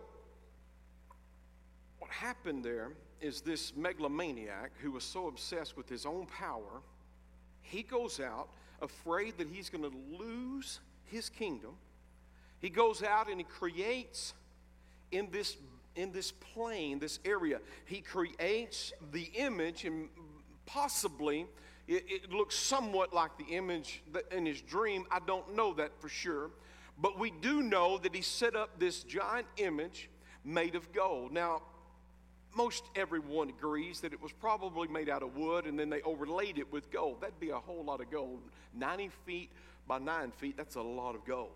what 2.00 2.10
happened 2.12 2.64
there 2.64 2.92
is 3.22 3.42
this 3.42 3.76
megalomaniac 3.76 4.72
who 4.82 4.92
was 4.92 5.04
so 5.04 5.28
obsessed 5.28 5.76
with 5.78 5.90
his 5.90 6.06
own 6.06 6.26
power 6.26 6.82
he 7.74 7.84
goes 7.84 8.20
out 8.20 8.50
afraid 8.82 9.38
that 9.38 9.48
he's 9.48 9.70
going 9.70 9.84
to 9.84 9.98
lose 10.20 10.80
his 11.06 11.30
kingdom. 11.30 11.72
He 12.60 12.70
goes 12.70 13.02
out 13.02 13.30
and 13.30 13.40
he 13.40 13.44
creates 13.44 14.34
in 15.12 15.30
this 15.32 15.58
in 15.96 16.12
this 16.12 16.32
plain, 16.32 16.98
this 16.98 17.20
area, 17.24 17.60
he 17.86 18.02
creates 18.02 18.94
the 19.12 19.30
image 19.36 19.86
and 19.86 20.10
possibly 20.66 21.46
it, 21.88 22.04
it, 22.08 22.32
looks 22.32 22.56
somewhat 22.56 23.14
like 23.14 23.38
the 23.38 23.56
image 23.56 24.02
in 24.32 24.46
his 24.46 24.62
dream. 24.62 25.06
I 25.12 25.20
don't 25.28 25.56
know 25.56 25.74
that 25.76 25.92
for 26.00 26.10
sure. 26.10 26.50
But 26.98 27.20
we 27.20 27.30
do 27.30 27.62
know 27.62 27.98
that 28.00 28.16
he 28.16 28.22
set 28.22 28.56
up 28.56 28.80
this 28.80 29.04
giant 29.04 29.48
image 29.58 30.10
made 30.44 30.76
of 30.76 30.92
gold. 30.94 31.32
Now, 31.32 31.62
most 32.56 32.84
everyone 32.96 33.50
agrees 33.50 34.02
that 34.02 34.14
it 34.14 34.22
was 34.22 34.32
probably 34.32 34.88
made 34.88 35.10
out 35.10 35.24
of 35.24 35.36
wood 35.36 35.66
and 35.66 35.78
then 35.78 35.90
they 35.90 36.02
overlaid 36.02 36.58
it 36.58 36.72
with 36.72 36.92
gold. 36.92 37.22
That'd 37.22 37.40
be 37.40 37.50
a 37.50 37.58
whole 37.58 37.84
lot 37.84 38.02
of 38.02 38.10
gold. 38.10 38.40
90 38.76 39.10
feet 39.26 39.50
by 39.88 40.00
9 40.00 40.32
feet, 40.32 40.58
that's 40.58 40.76
a 40.76 40.82
lot 40.82 41.16
of 41.16 41.26
gold. 41.26 41.52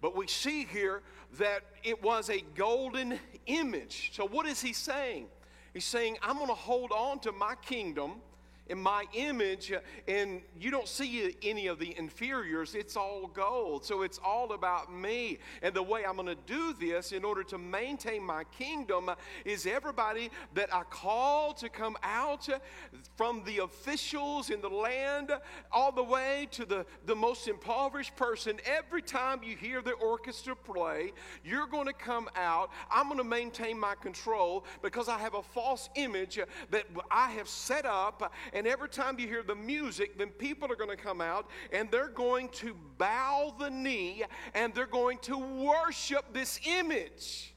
But 0.00 0.16
we 0.16 0.26
see 0.26 0.64
here 0.64 1.00
that 1.38 1.62
it 1.84 2.02
was 2.02 2.28
a 2.28 2.42
golden 2.56 3.18
image. 3.46 4.10
So, 4.14 4.26
what 4.26 4.46
is 4.46 4.60
he 4.60 4.72
saying? 4.72 5.26
He's 5.72 5.84
saying, 5.84 6.18
I'm 6.22 6.36
going 6.36 6.48
to 6.48 6.54
hold 6.54 6.90
on 6.92 7.20
to 7.20 7.32
my 7.32 7.54
kingdom 7.54 8.16
in 8.68 8.80
my 8.80 9.04
image, 9.12 9.72
and 10.06 10.40
you 10.58 10.70
don't 10.70 10.88
see 10.88 11.36
any 11.42 11.66
of 11.66 11.78
the 11.78 11.96
inferiors. 11.98 12.74
It's 12.74 12.96
all 12.96 13.26
gold. 13.26 13.84
So 13.84 14.02
it's 14.02 14.18
all 14.24 14.52
about 14.52 14.92
me. 14.92 15.38
And 15.62 15.74
the 15.74 15.82
way 15.82 16.04
I'm 16.06 16.16
going 16.16 16.28
to 16.28 16.36
do 16.46 16.72
this 16.72 17.12
in 17.12 17.24
order 17.24 17.42
to 17.44 17.58
maintain 17.58 18.22
my 18.22 18.44
kingdom 18.44 19.10
is 19.44 19.66
everybody 19.66 20.30
that 20.54 20.72
I 20.72 20.82
call 20.84 21.52
to 21.54 21.68
come 21.68 21.96
out 22.02 22.48
from 23.16 23.42
the 23.44 23.58
officials 23.58 24.50
in 24.50 24.60
the 24.60 24.68
land 24.68 25.32
all 25.70 25.92
the 25.92 26.02
way 26.02 26.48
to 26.52 26.64
the, 26.64 26.86
the 27.06 27.16
most 27.16 27.48
impoverished 27.48 28.16
person. 28.16 28.58
Every 28.64 29.02
time 29.02 29.42
you 29.42 29.56
hear 29.56 29.82
the 29.82 29.92
orchestra 29.92 30.54
play, 30.54 31.12
you're 31.44 31.66
going 31.66 31.86
to 31.86 31.92
come 31.92 32.28
out. 32.36 32.70
I'm 32.90 33.06
going 33.06 33.18
to 33.18 33.24
maintain 33.24 33.78
my 33.78 33.94
control 33.96 34.64
because 34.82 35.08
I 35.08 35.18
have 35.18 35.34
a 35.34 35.42
false 35.42 35.88
image 35.96 36.38
that 36.70 36.84
I 37.10 37.30
have 37.32 37.48
set 37.48 37.86
up 37.86 38.32
and 38.52 38.66
every 38.66 38.88
time 38.88 39.18
you 39.18 39.26
hear 39.26 39.42
the 39.42 39.54
music, 39.54 40.18
then 40.18 40.28
people 40.28 40.70
are 40.70 40.76
going 40.76 40.90
to 40.90 40.96
come 40.96 41.20
out 41.20 41.48
and 41.72 41.90
they're 41.90 42.08
going 42.08 42.50
to 42.50 42.76
bow 42.98 43.54
the 43.58 43.70
knee 43.70 44.24
and 44.54 44.74
they're 44.74 44.86
going 44.86 45.18
to 45.20 45.38
worship 45.38 46.32
this 46.34 46.60
image. 46.66 47.54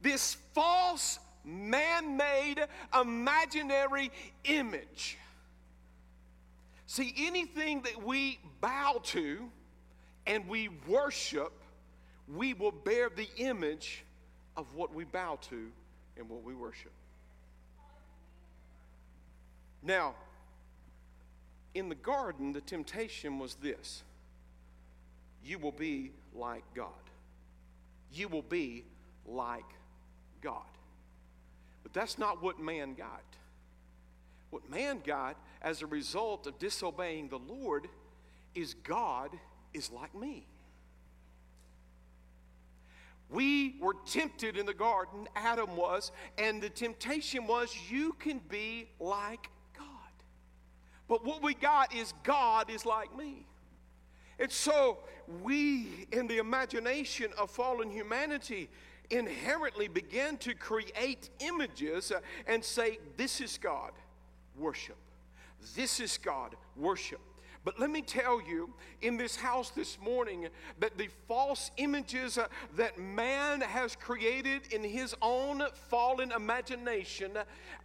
This 0.00 0.36
false, 0.54 1.18
man 1.44 2.16
made, 2.16 2.56
imaginary 2.98 4.10
image. 4.44 5.18
See, 6.86 7.14
anything 7.18 7.82
that 7.82 8.02
we 8.02 8.38
bow 8.60 9.00
to 9.04 9.50
and 10.26 10.48
we 10.48 10.68
worship, 10.86 11.52
we 12.34 12.54
will 12.54 12.72
bear 12.72 13.10
the 13.10 13.28
image 13.36 14.04
of 14.56 14.74
what 14.74 14.94
we 14.94 15.04
bow 15.04 15.38
to 15.50 15.70
and 16.16 16.28
what 16.28 16.42
we 16.42 16.54
worship. 16.54 16.92
Now, 19.82 20.14
in 21.74 21.88
the 21.88 21.94
garden, 21.94 22.52
the 22.52 22.60
temptation 22.60 23.38
was 23.38 23.54
this 23.56 24.02
you 25.44 25.58
will 25.58 25.72
be 25.72 26.12
like 26.34 26.62
God. 26.74 26.88
You 28.12 28.28
will 28.28 28.42
be 28.42 28.84
like 29.26 29.64
God. 30.40 30.62
But 31.82 31.92
that's 31.92 32.18
not 32.18 32.42
what 32.42 32.60
man 32.60 32.94
got. 32.94 33.22
What 34.50 34.70
man 34.70 35.00
got 35.04 35.36
as 35.62 35.82
a 35.82 35.86
result 35.86 36.46
of 36.46 36.58
disobeying 36.58 37.28
the 37.28 37.38
Lord 37.38 37.88
is 38.54 38.74
God 38.74 39.30
is 39.72 39.90
like 39.90 40.14
me. 40.14 40.46
We 43.30 43.76
were 43.80 43.96
tempted 44.04 44.58
in 44.58 44.66
the 44.66 44.74
garden, 44.74 45.26
Adam 45.34 45.74
was, 45.74 46.12
and 46.36 46.62
the 46.62 46.68
temptation 46.68 47.46
was 47.46 47.74
you 47.90 48.12
can 48.18 48.42
be 48.50 48.88
like 49.00 49.48
but 51.12 51.26
what 51.26 51.42
we 51.42 51.52
got 51.52 51.94
is 51.94 52.14
God 52.22 52.70
is 52.70 52.86
like 52.86 53.14
me. 53.14 53.44
And 54.38 54.50
so 54.50 54.96
we, 55.42 56.06
in 56.10 56.26
the 56.26 56.38
imagination 56.38 57.26
of 57.36 57.50
fallen 57.50 57.90
humanity, 57.90 58.70
inherently 59.10 59.88
began 59.88 60.38
to 60.38 60.54
create 60.54 61.28
images 61.40 62.12
uh, 62.12 62.20
and 62.46 62.64
say, 62.64 62.98
This 63.18 63.42
is 63.42 63.58
God, 63.58 63.92
worship. 64.56 64.96
This 65.76 66.00
is 66.00 66.16
God, 66.16 66.56
worship. 66.78 67.20
But 67.64 67.78
let 67.78 67.90
me 67.90 68.02
tell 68.02 68.42
you 68.42 68.70
in 69.02 69.16
this 69.16 69.36
house 69.36 69.70
this 69.70 69.98
morning 70.00 70.48
that 70.80 70.98
the 70.98 71.08
false 71.28 71.70
images 71.76 72.36
uh, 72.36 72.48
that 72.76 72.98
man 72.98 73.60
has 73.60 73.94
created 73.94 74.62
in 74.72 74.82
his 74.82 75.14
own 75.22 75.62
fallen 75.88 76.32
imagination 76.32 77.32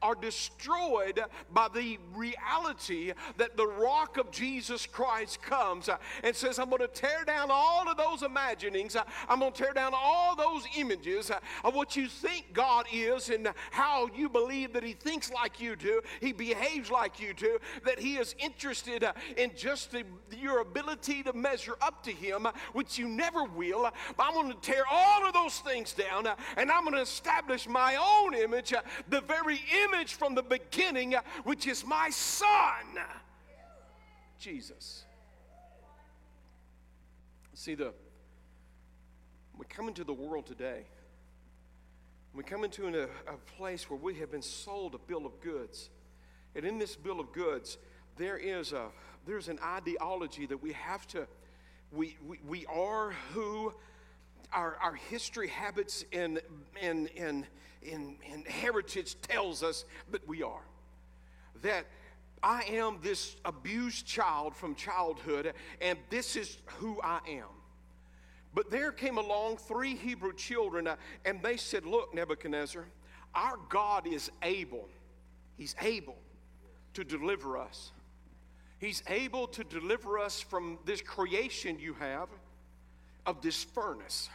are 0.01 0.15
destroyed 0.15 1.21
by 1.51 1.67
the 1.73 1.99
reality 2.15 3.13
that 3.37 3.55
the 3.55 3.67
rock 3.67 4.17
of 4.17 4.31
Jesus 4.31 4.85
Christ 4.85 5.41
comes 5.41 5.89
uh, 5.89 5.97
and 6.23 6.35
says, 6.35 6.57
I'm 6.57 6.69
going 6.69 6.81
to 6.81 6.87
tear 6.87 7.23
down 7.23 7.49
all 7.51 7.87
of 7.87 7.97
those 7.97 8.23
imaginings. 8.23 8.95
Uh, 8.95 9.03
I'm 9.29 9.39
going 9.39 9.53
to 9.53 9.63
tear 9.63 9.73
down 9.73 9.91
all 9.95 10.35
those 10.35 10.63
images 10.75 11.31
of 11.63 11.75
what 11.75 11.95
you 11.95 12.07
think 12.07 12.53
God 12.53 12.85
is 12.91 13.29
and 13.29 13.49
how 13.71 14.09
you 14.15 14.27
believe 14.29 14.73
that 14.73 14.83
He 14.83 14.93
thinks 14.93 15.31
like 15.31 15.59
you 15.59 15.75
do, 15.75 16.01
He 16.19 16.31
behaves 16.33 16.89
like 16.89 17.19
you 17.19 17.33
do, 17.33 17.59
that 17.85 17.99
He 17.99 18.17
is 18.17 18.35
interested 18.39 19.05
in 19.35 19.51
just 19.67 19.91
the, 19.91 20.05
your 20.31 20.61
ability 20.61 21.23
to 21.23 21.33
measure 21.33 21.75
up 21.81 22.01
to 22.01 22.09
Him, 22.09 22.47
which 22.71 22.97
you 22.97 23.05
never 23.05 23.43
will. 23.43 23.91
I'm 24.17 24.33
going 24.33 24.49
to 24.49 24.57
tear 24.61 24.83
all 24.89 25.27
of 25.27 25.33
those 25.33 25.59
things 25.59 25.93
down 25.93 26.25
and 26.55 26.71
I'm 26.71 26.83
going 26.85 26.95
to 26.95 27.01
establish 27.01 27.67
my 27.67 27.97
own 27.97 28.33
image, 28.33 28.73
the 29.09 29.19
very 29.19 29.59
image 29.83 30.13
from 30.13 30.35
the 30.35 30.41
beginning, 30.41 31.15
which 31.43 31.67
is 31.67 31.85
my 31.85 32.09
Son, 32.11 32.47
Jesus. 34.39 35.03
See, 37.53 37.75
the 37.75 37.93
we 39.57 39.65
come 39.65 39.89
into 39.89 40.05
the 40.05 40.13
world 40.13 40.45
today. 40.45 40.85
We 42.33 42.43
come 42.43 42.63
into 42.63 42.87
a, 42.87 43.03
a 43.03 43.37
place 43.57 43.89
where 43.89 43.99
we 43.99 44.13
have 44.19 44.31
been 44.31 44.43
sold 44.43 44.95
a 44.95 44.99
bill 44.99 45.25
of 45.25 45.41
goods. 45.41 45.89
And 46.55 46.63
in 46.63 46.77
this 46.77 46.95
bill 46.95 47.19
of 47.19 47.33
goods, 47.33 47.79
there 48.17 48.37
is 48.37 48.73
a 48.73 48.87
there's 49.27 49.49
an 49.49 49.59
ideology 49.63 50.45
that 50.45 50.61
we 50.61 50.71
have 50.73 51.05
to, 51.09 51.27
we, 51.91 52.17
we, 52.25 52.39
we 52.47 52.65
are 52.65 53.11
who 53.33 53.73
our, 54.53 54.77
our 54.81 54.95
history, 54.95 55.47
habits, 55.47 56.05
and, 56.13 56.41
and, 56.81 57.09
and, 57.17 57.45
and, 57.91 58.15
and 58.31 58.47
heritage 58.47 59.19
tells 59.21 59.63
us 59.63 59.85
that 60.11 60.25
we 60.27 60.41
are. 60.41 60.63
That 61.61 61.85
I 62.41 62.63
am 62.69 62.99
this 63.01 63.35
abused 63.45 64.05
child 64.05 64.55
from 64.55 64.75
childhood, 64.75 65.53
and 65.81 65.97
this 66.09 66.35
is 66.35 66.57
who 66.77 67.01
I 67.03 67.19
am. 67.27 67.47
But 68.53 68.71
there 68.71 68.91
came 68.91 69.17
along 69.17 69.57
three 69.57 69.95
Hebrew 69.95 70.33
children, 70.33 70.87
uh, 70.87 70.95
and 71.25 71.41
they 71.43 71.57
said, 71.57 71.85
Look, 71.85 72.13
Nebuchadnezzar, 72.13 72.85
our 73.35 73.57
God 73.69 74.07
is 74.07 74.31
able. 74.41 74.87
He's 75.57 75.75
able 75.81 76.17
to 76.93 77.03
deliver 77.03 77.57
us. 77.57 77.91
He's 78.79 79.01
able 79.07 79.47
to 79.47 79.63
deliver 79.63 80.19
us 80.19 80.39
from 80.39 80.77
this 80.85 81.01
creation 81.01 81.79
you 81.79 81.95
have 81.95 82.29
of 83.25 83.41
this 83.41 83.63
furnace. 83.63 84.29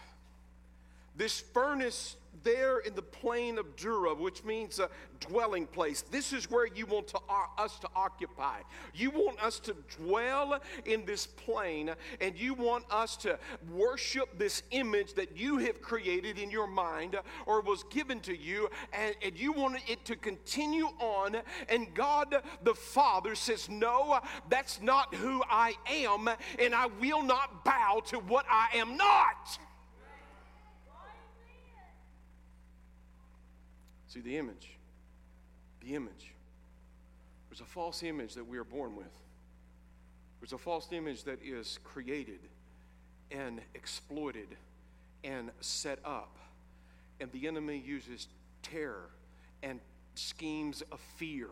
This 1.17 1.41
furnace 1.41 2.17
there 2.45 2.79
in 2.79 2.95
the 2.95 3.03
plain 3.03 3.59
of 3.59 3.77
Dura, 3.77 4.15
which 4.15 4.45
means 4.45 4.79
a 4.79 4.89
dwelling 5.21 5.67
place. 5.67 6.03
This 6.03 6.33
is 6.33 6.51
where 6.51 6.67
you 6.67 6.87
want 6.87 7.09
to, 7.09 7.19
uh, 7.29 7.47
us 7.63 7.79
to 7.81 7.89
occupy. 7.95 8.61
You 8.95 9.11
want 9.11 9.43
us 9.43 9.61
to 9.61 9.77
dwell 9.99 10.61
in 10.85 11.05
this 11.05 11.27
plain, 11.27 11.91
and 12.21 12.37
you 12.37 12.55
want 12.55 12.85
us 12.91 13.17
to 13.19 13.39
worship 13.71 14.39
this 14.39 14.63
image 14.71 15.15
that 15.15 15.37
you 15.37 15.59
have 15.59 15.81
created 15.81 16.39
in 16.39 16.51
your 16.51 16.67
mind 16.67 17.17
or 17.47 17.61
was 17.61 17.85
given 17.85 18.21
to 18.21 18.37
you, 18.37 18.69
and, 18.93 19.15
and 19.23 19.39
you 19.39 19.53
want 19.53 19.79
it 19.89 20.05
to 20.07 20.17
continue 20.17 20.87
on. 20.99 21.37
And 21.69 21.95
God 21.95 22.43
the 22.63 22.75
Father 22.75 23.35
says, 23.35 23.69
No, 23.69 24.21
that's 24.49 24.81
not 24.81 25.15
who 25.15 25.43
I 25.49 25.75
am, 25.89 26.29
and 26.59 26.75
I 26.75 26.87
will 27.01 27.23
not 27.23 27.65
bow 27.65 28.03
to 28.07 28.19
what 28.19 28.47
I 28.51 28.69
am 28.77 28.97
not. 28.97 29.59
See, 34.13 34.21
the 34.21 34.37
image, 34.37 34.77
the 35.81 35.95
image. 35.95 36.35
There's 37.49 37.63
a 37.63 37.65
false 37.65 38.03
image 38.03 38.35
that 38.35 38.47
we 38.47 38.59
are 38.59 38.65
born 38.65 38.95
with. 38.95 39.07
There's 40.39 40.53
a 40.53 40.59
false 40.59 40.87
image 40.93 41.25
that 41.25 41.39
is 41.43 41.79
created 41.83 42.41
and 43.31 43.63
exploited 43.75 44.49
and 45.25 45.51
set 45.63 45.99
up. 46.05 46.37
And 47.21 47.33
the 47.33 47.49
enemy 47.49 47.83
uses 47.83 48.29
terror 48.63 49.09
and 49.63 49.81
schemes 50.15 50.83
of 50.93 51.01
fear 51.17 51.49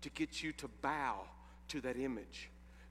to 0.00 0.08
get 0.08 0.42
you 0.42 0.52
to 0.52 0.68
bow 0.80 1.24
to 1.68 1.82
that 1.82 1.98
image, 1.98 2.48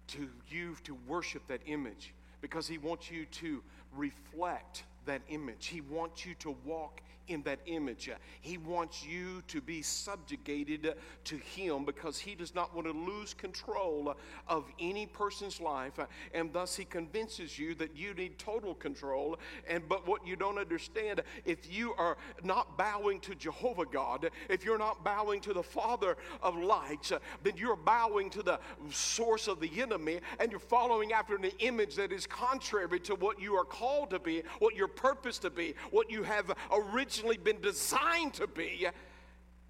to 0.09 0.29
you 0.47 0.75
to 0.83 0.95
worship 1.07 1.41
that 1.47 1.61
image, 1.65 2.13
because 2.39 2.67
he 2.67 2.77
wants 2.77 3.09
you 3.09 3.25
to 3.25 3.63
reflect 3.95 4.83
that 5.07 5.21
image. 5.29 5.67
He 5.67 5.81
wants 5.81 6.25
you 6.25 6.35
to 6.35 6.55
walk 6.63 7.01
in 7.27 7.41
that 7.43 7.59
image. 7.65 8.09
He 8.41 8.57
wants 8.57 9.05
you 9.05 9.43
to 9.47 9.61
be 9.61 9.81
subjugated 9.81 10.95
to 11.25 11.37
Him 11.37 11.85
because 11.85 12.17
He 12.17 12.35
does 12.35 12.55
not 12.55 12.73
want 12.73 12.87
to 12.87 12.93
lose 12.93 13.33
control 13.33 14.15
of 14.47 14.65
any 14.79 15.05
person's 15.05 15.59
life, 15.59 15.99
and 16.33 16.53
thus 16.53 16.75
He 16.75 16.85
convinces 16.85 17.59
you 17.59 17.75
that 17.75 17.95
you 17.95 18.13
need 18.13 18.39
total 18.39 18.73
control. 18.73 19.37
And 19.67 19.87
but 19.87 20.07
what 20.07 20.25
you 20.25 20.35
don't 20.35 20.57
understand, 20.57 21.21
if 21.45 21.71
you 21.71 21.93
are 21.95 22.17
not 22.43 22.77
bowing 22.77 23.19
to 23.21 23.35
Jehovah 23.35 23.85
God, 23.85 24.29
if 24.49 24.63
you're 24.63 24.77
not 24.77 25.03
bowing 25.03 25.41
to 25.41 25.53
the 25.53 25.63
Father 25.63 26.17
of 26.41 26.55
lights, 26.55 27.11
then 27.43 27.53
you're 27.57 27.75
bowing 27.75 28.29
to 28.31 28.43
the 28.43 28.59
source 28.89 29.47
of 29.47 29.59
the 29.59 29.81
enemy, 29.81 30.19
and 30.39 30.51
you're 30.51 30.59
following 30.59 31.11
after 31.11 31.35
an 31.35 31.43
image 31.59 31.95
that 31.95 32.11
is 32.11 32.25
contrary 32.25 32.99
to 33.01 33.15
what 33.15 33.41
you 33.41 33.55
are 33.55 33.65
called 33.65 34.09
to 34.11 34.19
be, 34.19 34.43
what 34.59 34.75
you're 34.75 34.87
purposed 34.97 35.43
to 35.43 35.49
be, 35.49 35.75
what 35.91 36.11
you 36.11 36.23
have 36.23 36.51
originally 36.71 37.07
originally 37.07 37.37
been 37.37 37.61
designed 37.61 38.33
to 38.33 38.47
be, 38.47 38.87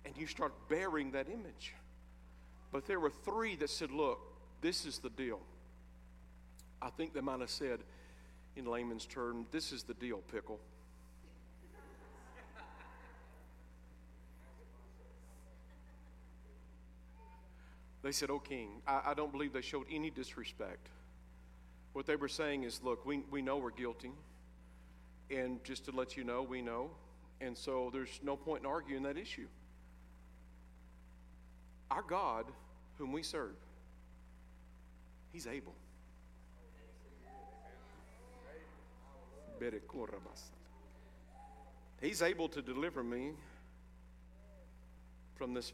and 0.05 0.17
you 0.17 0.27
start 0.27 0.53
bearing 0.69 1.11
that 1.11 1.27
image. 1.27 1.73
But 2.71 2.85
there 2.85 2.99
were 2.99 3.09
three 3.09 3.55
that 3.57 3.69
said, 3.69 3.91
Look, 3.91 4.19
this 4.61 4.85
is 4.85 4.99
the 4.99 5.09
deal. 5.09 5.39
I 6.81 6.89
think 6.89 7.13
they 7.13 7.21
might 7.21 7.39
have 7.39 7.49
said, 7.49 7.79
in 8.55 8.65
layman's 8.65 9.05
term, 9.05 9.45
this 9.51 9.71
is 9.71 9.83
the 9.83 9.93
deal, 9.93 10.19
pickle. 10.31 10.59
They 18.03 18.11
said, 18.11 18.29
Oh, 18.29 18.39
king, 18.39 18.81
I, 18.87 19.01
I, 19.07 19.13
don't 19.13 19.31
believe 19.31 19.51
they 19.51 19.61
showed 19.61 19.85
any 19.91 20.09
disrespect. 20.09 20.87
What 21.93 22.05
they 22.05 22.15
were 22.15 22.29
saying 22.29 22.63
is, 22.63 22.81
Look, 22.83 23.05
we, 23.05 23.23
we 23.31 23.41
know 23.41 23.57
we're 23.57 23.71
guilty. 23.71 24.11
And 25.29 25.63
just 25.63 25.85
to 25.85 25.91
let 25.91 26.15
you 26.15 26.23
know, 26.23 26.41
we 26.41 26.61
know. 26.61 26.89
And 27.41 27.57
so 27.57 27.89
there's 27.91 28.19
no 28.23 28.35
point 28.35 28.63
in 28.63 28.65
arguing 28.65 29.03
that 29.03 29.17
issue. 29.17 29.47
Our 31.91 32.01
God, 32.01 32.45
whom 32.97 33.11
we 33.11 33.23
serve, 33.23 33.55
He's 35.31 35.47
able. 35.47 35.73
He's 42.01 42.21
able 42.21 42.47
to 42.49 42.61
deliver 42.61 43.03
me 43.03 43.31
from 45.35 45.53
this 45.53 45.73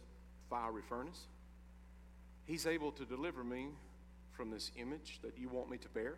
fiery 0.49 0.81
furnace. 0.87 1.27
He's 2.45 2.65
able 2.65 2.91
to 2.93 3.05
deliver 3.05 3.43
me 3.43 3.67
from 4.31 4.51
this 4.51 4.71
image 4.77 5.19
that 5.21 5.37
you 5.37 5.49
want 5.49 5.69
me 5.69 5.77
to 5.77 5.89
bear. 5.89 6.15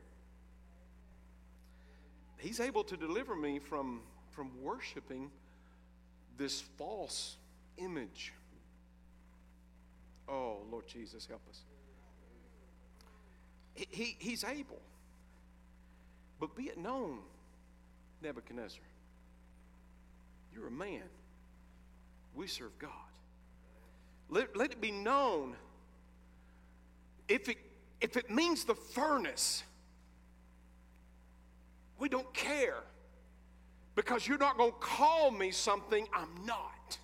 He's 2.38 2.60
able 2.60 2.84
to 2.86 2.98
deliver 2.98 3.36
me 3.36 3.60
from 3.60 4.02
from 4.36 4.52
worshiping 4.62 5.32
this 6.38 6.62
false 6.78 7.38
image. 7.78 8.34
Oh, 10.28 10.58
Lord 10.70 10.88
Jesus, 10.88 11.26
help 11.26 11.42
us. 11.50 11.62
He, 13.74 13.88
he, 13.90 14.16
he's 14.20 14.44
able. 14.44 14.82
But 16.40 16.56
be 16.56 16.64
it 16.64 16.78
known, 16.78 17.20
Nebuchadnezzar, 18.22 18.82
you're 20.54 20.68
a 20.68 20.72
man. 20.72 21.04
We 22.34 22.48
serve 22.48 22.78
God. 22.78 22.92
Let, 24.30 24.58
let 24.58 24.72
it 24.72 24.82
be 24.82 24.92
known 24.92 25.56
if 27.30 27.48
it, 27.48 27.58
if 28.02 28.18
it 28.18 28.30
means 28.30 28.66
the 28.66 28.76
furnace, 28.76 29.64
we 32.00 32.10
don't 32.10 32.32
care 32.34 32.84
because 33.96 34.28
you're 34.28 34.38
not 34.38 34.58
going 34.58 34.72
to 34.72 34.78
call 34.78 35.32
me 35.32 35.52
something 35.52 36.08
I'm 36.14 36.46
not. 36.46 36.98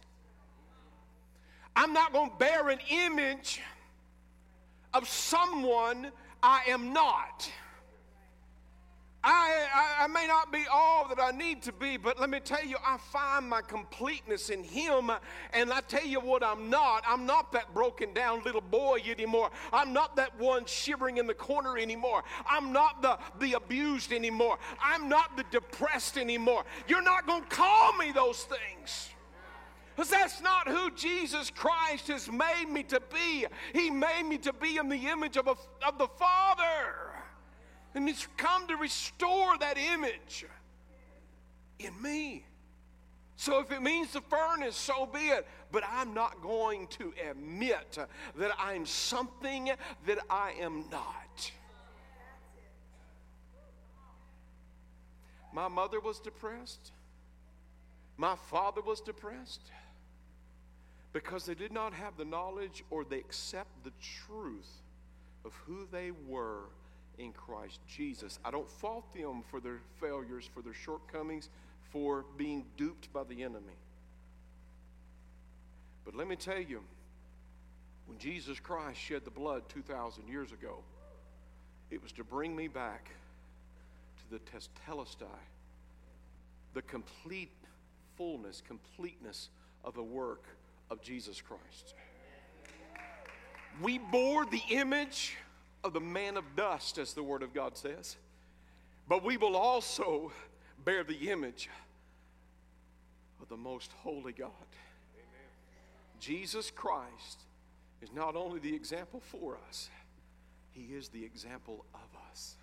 I'm 1.76 1.94
not 1.94 2.12
going 2.12 2.30
to 2.30 2.36
bear 2.38 2.70
an 2.70 2.80
image 2.90 3.62
of 4.94 5.08
someone 5.08 6.12
I 6.44 6.64
am 6.68 6.92
not. 6.92 7.50
I, 9.24 9.68
I, 9.74 10.04
I, 10.06 10.08
may 10.08 10.26
not 10.26 10.52
be 10.52 10.66
all 10.72 11.08
that 11.08 11.20
I 11.22 11.30
need 11.30 11.62
to 11.64 11.72
be, 11.72 11.96
but 11.96 12.20
let 12.20 12.30
me 12.32 12.40
tell 12.40 12.66
you, 12.66 12.78
I 12.84 12.98
find 12.98 13.48
my 13.48 13.62
completeness 13.62 14.50
in 14.50 14.64
Him. 14.64 15.12
And 15.54 15.72
I 15.72 15.82
tell 15.82 16.06
you 16.06 16.20
what, 16.20 16.44
I'm 16.44 16.72
not. 16.72 17.04
I'm 17.08 17.28
not 17.28 17.52
that 17.52 17.72
broken 17.72 18.14
down 18.14 18.42
little 18.44 18.62
boy 18.62 19.00
anymore. 19.06 19.52
I'm 19.72 19.94
not 19.94 20.16
that 20.16 20.40
one 20.40 20.66
shivering 20.66 21.18
in 21.18 21.28
the 21.28 21.36
corner 21.36 21.78
anymore. 21.78 22.24
I'm 22.50 22.74
not 22.74 23.04
the, 23.04 23.20
the 23.40 23.54
abused 23.54 24.12
anymore. 24.12 24.58
I'm 24.84 25.08
not 25.08 25.38
the 25.38 25.46
depressed 25.52 26.18
anymore. 26.18 26.64
You're 26.88 27.04
not 27.04 27.28
going 27.28 27.44
to 27.44 27.50
call 27.50 27.96
me 27.98 28.12
those 28.12 28.44
things. 28.46 29.10
Because 29.96 30.10
that's 30.10 30.42
not 30.42 30.68
who 30.68 30.90
Jesus 30.92 31.52
Christ 31.52 32.08
has 32.08 32.28
made 32.28 32.66
me 32.68 32.82
to 32.84 33.00
be. 33.14 33.46
He 33.74 33.92
made 33.92 34.24
me 34.24 34.40
to 34.40 34.54
be 34.54 34.78
in 34.78 34.90
the 34.90 35.08
image 35.10 35.38
of, 35.38 35.46
a, 35.46 35.56
of 35.86 36.00
the 36.00 36.08
Father. 36.08 37.11
And 37.94 38.08
it's 38.08 38.28
come 38.38 38.68
to 38.68 38.76
restore 38.78 39.58
that 39.58 39.78
image 39.78 40.46
in 41.80 42.02
me. 42.02 42.46
So 43.36 43.60
if 43.60 43.72
it 43.72 43.82
means 43.82 44.14
the 44.14 44.22
furnace, 44.22 44.76
so 44.76 45.06
be 45.06 45.30
it. 45.30 45.48
But 45.72 45.84
I'm 45.90 46.14
not 46.14 46.42
going 46.42 46.88
to 46.88 47.14
admit 47.30 47.98
that 48.38 48.52
I'm 48.60 48.86
something 48.86 49.72
that 50.06 50.20
I 50.30 50.54
am 50.60 50.86
not. 50.92 51.52
My 55.54 55.68
mother 55.68 56.00
was 56.00 56.20
depressed. 56.20 56.92
My 58.16 58.36
father 58.36 58.82
was 58.82 59.02
depressed 59.02 59.72
because 61.14 61.46
they 61.46 61.56
did 61.56 61.72
not 61.72 61.94
have 61.94 62.18
the 62.18 62.26
knowledge 62.26 62.84
or 62.90 63.04
they 63.04 63.18
accept 63.18 63.84
the 63.84 63.92
truth 64.28 64.82
of 65.44 65.54
who 65.66 65.88
they 65.92 66.12
were 66.28 66.66
in 67.22 67.32
Christ 67.32 67.80
Jesus. 67.88 68.40
I 68.44 68.52
don't 68.52 68.70
fault 68.70 69.14
them 69.14 69.44
for 69.50 69.60
their 69.60 69.80
failures, 70.00 70.50
for 70.54 70.62
their 70.62 70.74
shortcomings, 70.74 71.50
for 71.92 72.26
being 72.38 72.66
duped 72.78 73.12
by 73.14 73.24
the 73.24 73.44
enemy. 73.44 73.78
But 76.04 76.16
let 76.16 76.28
me 76.28 76.36
tell 76.36 76.60
you, 76.60 76.82
when 78.08 78.18
Jesus 78.18 78.60
Christ 78.60 79.00
shed 79.00 79.24
the 79.24 79.32
blood 79.32 79.64
2,000 79.70 80.28
years 80.28 80.52
ago, 80.52 80.80
it 81.92 82.02
was 82.02 82.12
to 82.14 82.24
bring 82.24 82.56
me 82.56 82.68
back 82.68 83.10
to 84.18 84.38
the 84.38 84.40
tetelestai, 84.40 85.26
the 86.74 86.82
complete 86.82 87.52
fullness, 88.18 88.62
completeness 88.66 89.50
of 89.84 89.94
the 89.94 90.04
work 90.04 90.44
of 90.90 91.02
Jesus 91.02 91.42
Christ. 91.42 91.94
We 93.82 93.98
bore 93.98 94.46
the 94.46 94.62
image 94.70 95.38
of 95.84 95.94
the 95.94 96.00
man 96.00 96.38
of 96.38 96.56
dust, 96.56 96.98
as 96.98 97.14
the 97.14 97.24
Word 97.24 97.44
of 97.44 97.54
God 97.54 97.78
says. 97.78 98.18
But 99.08 99.24
we 99.24 99.38
will 99.38 99.56
also 99.56 100.32
bear 100.86 101.04
the 101.04 101.32
image 101.32 101.70
of 103.42 103.50
the 103.50 103.58
most 103.58 103.92
holy 104.04 104.32
God. 104.32 104.50
Amen. 105.16 105.50
Jesus 106.20 106.72
Christ 106.72 107.42
is 108.02 108.12
not 108.14 108.36
only 108.36 108.60
the 108.60 108.74
example 108.74 109.20
for 109.20 109.58
us, 109.68 109.90
He 110.72 110.94
is 110.94 111.10
the 111.10 111.24
example 111.24 111.86
of 111.94 112.20
us. 112.30 112.56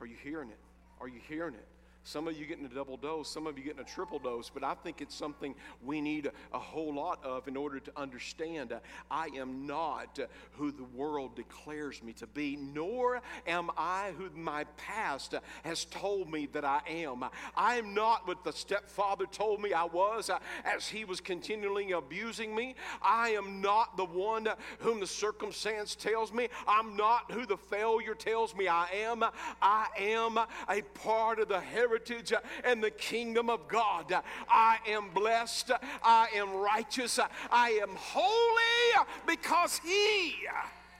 Are 0.00 0.06
you 0.06 0.16
hearing 0.22 0.50
it? 0.50 0.58
Are 1.00 1.08
you 1.08 1.20
hearing 1.28 1.54
it? 1.54 1.66
Some 2.02 2.26
of 2.26 2.38
you 2.38 2.46
getting 2.46 2.64
a 2.64 2.68
double 2.68 2.96
dose, 2.96 3.30
some 3.30 3.46
of 3.46 3.58
you 3.58 3.64
getting 3.64 3.80
a 3.80 3.84
triple 3.84 4.18
dose, 4.18 4.50
but 4.52 4.64
I 4.64 4.74
think 4.74 5.02
it's 5.02 5.14
something 5.14 5.54
we 5.84 6.00
need 6.00 6.30
a, 6.52 6.58
whole 6.58 6.94
lot 6.94 7.24
of 7.24 7.48
in 7.48 7.56
order 7.56 7.80
to 7.80 7.92
understand. 7.96 8.72
I 9.10 9.28
am 9.36 9.66
not 9.66 10.18
who 10.52 10.72
the 10.72 10.84
world 10.84 11.36
declares 11.36 12.02
me 12.02 12.12
to 12.14 12.26
be, 12.26 12.56
nor 12.56 13.20
am 13.46 13.70
I 13.76 14.12
who 14.16 14.30
my 14.34 14.64
past 14.76 15.34
has 15.64 15.84
told 15.86 16.30
me 16.30 16.48
that 16.52 16.64
I 16.64 16.80
am. 16.88 17.24
I 17.56 17.76
am 17.76 17.92
not 17.92 18.26
what 18.26 18.44
the 18.44 18.52
stepfather 18.52 19.26
told 19.26 19.60
me 19.60 19.72
I 19.72 19.84
was 19.84 20.30
uh, 20.30 20.38
as 20.64 20.86
he 20.86 21.04
was 21.04 21.20
continually 21.20 21.92
abusing 21.92 22.54
me. 22.54 22.76
I 23.02 23.30
am 23.30 23.60
not 23.60 23.96
the 23.96 24.04
one 24.04 24.48
whom 24.78 25.00
the 25.00 25.06
circumstance 25.06 25.94
tells 25.96 26.32
me. 26.32 26.48
I'm 26.66 26.96
not 26.96 27.30
who 27.32 27.46
the 27.46 27.56
failure 27.56 28.14
tells 28.14 28.54
me 28.54 28.68
I 28.68 28.86
am. 29.04 29.24
I 29.60 29.86
am 29.98 30.38
a 30.38 30.82
part 30.94 31.40
of 31.40 31.48
the 31.48 31.60
heritage 31.60 31.89
heritage 31.90 32.32
and 32.64 32.82
the 32.82 32.90
kingdom 32.90 33.50
of 33.50 33.66
God. 33.68 34.14
I 34.48 34.78
am 34.86 35.10
blessed. 35.10 35.72
I 36.02 36.28
am 36.34 36.54
righteous. 36.54 37.18
I 37.50 37.70
am 37.82 37.90
holy 37.94 39.06
because 39.26 39.80
He 39.84 40.34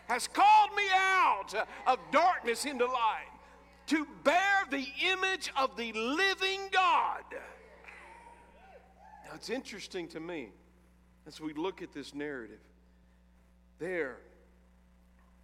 has 0.08 0.26
called 0.26 0.70
me 0.76 0.82
out 0.92 1.54
of 1.86 1.98
darkness 2.10 2.64
into 2.64 2.86
light 2.86 3.28
to 3.86 4.06
bear 4.24 4.64
the 4.70 4.86
image 5.12 5.52
of 5.56 5.76
the 5.76 5.92
living 5.92 6.60
God. 6.72 7.24
Now, 9.24 9.34
it's 9.34 9.50
interesting 9.50 10.08
to 10.08 10.20
me 10.20 10.48
as 11.26 11.40
we 11.40 11.52
look 11.54 11.82
at 11.82 11.92
this 11.92 12.14
narrative. 12.14 12.58
There, 13.78 14.18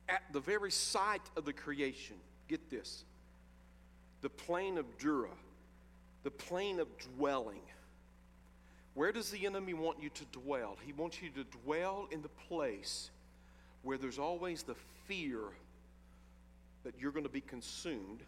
at 0.09 0.23
the 0.33 0.41
very 0.41 0.71
site 0.71 1.23
of 1.37 1.45
the 1.45 1.53
creation, 1.53 2.17
get 2.49 2.69
this 2.71 3.05
the 4.27 4.31
plain 4.31 4.77
of 4.77 4.99
Dura, 4.99 5.31
the 6.25 6.33
plain 6.33 6.81
of 6.81 6.89
dwelling. 7.15 7.61
Where 8.95 9.13
does 9.13 9.31
the 9.31 9.47
enemy 9.47 9.73
want 9.73 10.03
you 10.03 10.09
to 10.09 10.25
dwell? 10.33 10.77
He 10.85 10.93
wants 10.93 11.23
you 11.23 11.31
to 11.31 11.45
dwell 11.63 12.09
in 12.11 12.23
the 12.23 12.29
place 12.49 13.11
where 13.83 13.97
there's 13.97 14.19
always 14.19 14.65
the 14.65 14.75
fear 15.07 15.39
that 16.83 16.95
you're 16.99 17.13
going 17.13 17.23
to 17.23 17.31
be 17.31 17.41
consumed, 17.41 18.19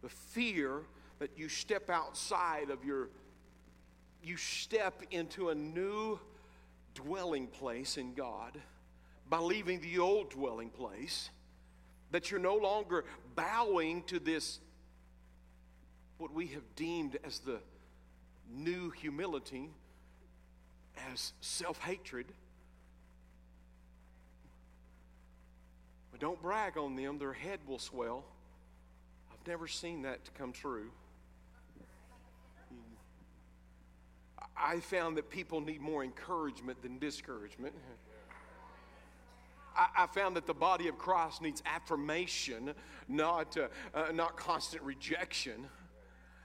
the 0.00 0.08
fear 0.08 0.80
that 1.18 1.32
you 1.36 1.50
step 1.50 1.90
outside 1.90 2.70
of 2.70 2.86
your, 2.86 3.10
you 4.24 4.38
step 4.38 5.02
into 5.10 5.50
a 5.50 5.54
new 5.54 6.18
dwelling 6.94 7.48
place 7.48 7.98
in 7.98 8.14
God 8.14 8.58
by 9.28 9.40
leaving 9.40 9.82
the 9.82 9.98
old 9.98 10.30
dwelling 10.30 10.70
place 10.70 11.28
that 12.12 12.30
you're 12.30 12.40
no 12.40 12.56
longer 12.56 13.04
bowing 13.34 14.02
to 14.04 14.18
this, 14.18 14.60
what 16.18 16.32
we 16.32 16.46
have 16.48 16.62
deemed 16.76 17.18
as 17.24 17.40
the 17.40 17.58
new 18.54 18.90
humility, 18.90 19.70
as 21.12 21.32
self 21.40 21.78
hatred. 21.78 22.26
But 26.10 26.20
don't 26.20 26.40
brag 26.40 26.76
on 26.76 26.96
them, 26.96 27.18
their 27.18 27.32
head 27.32 27.60
will 27.66 27.78
swell. 27.78 28.24
I've 29.32 29.46
never 29.46 29.66
seen 29.66 30.02
that 30.02 30.24
to 30.26 30.30
come 30.32 30.52
true. 30.52 30.90
I 34.54 34.80
found 34.80 35.16
that 35.16 35.30
people 35.30 35.60
need 35.60 35.80
more 35.80 36.04
encouragement 36.04 36.82
than 36.82 36.98
discouragement. 36.98 37.74
I, 39.76 40.04
I, 40.04 40.06
found 40.06 40.36
that 40.36 40.46
the 40.46 40.54
body 40.54 40.88
of 40.88 40.98
Christ 40.98 41.42
needs 41.42 41.62
affirmation, 41.66 42.74
not, 43.08 43.56
uh, 43.56 43.68
uh, 43.94 44.12
not 44.12 44.36
constant 44.36 44.82
rejection. 44.82 45.66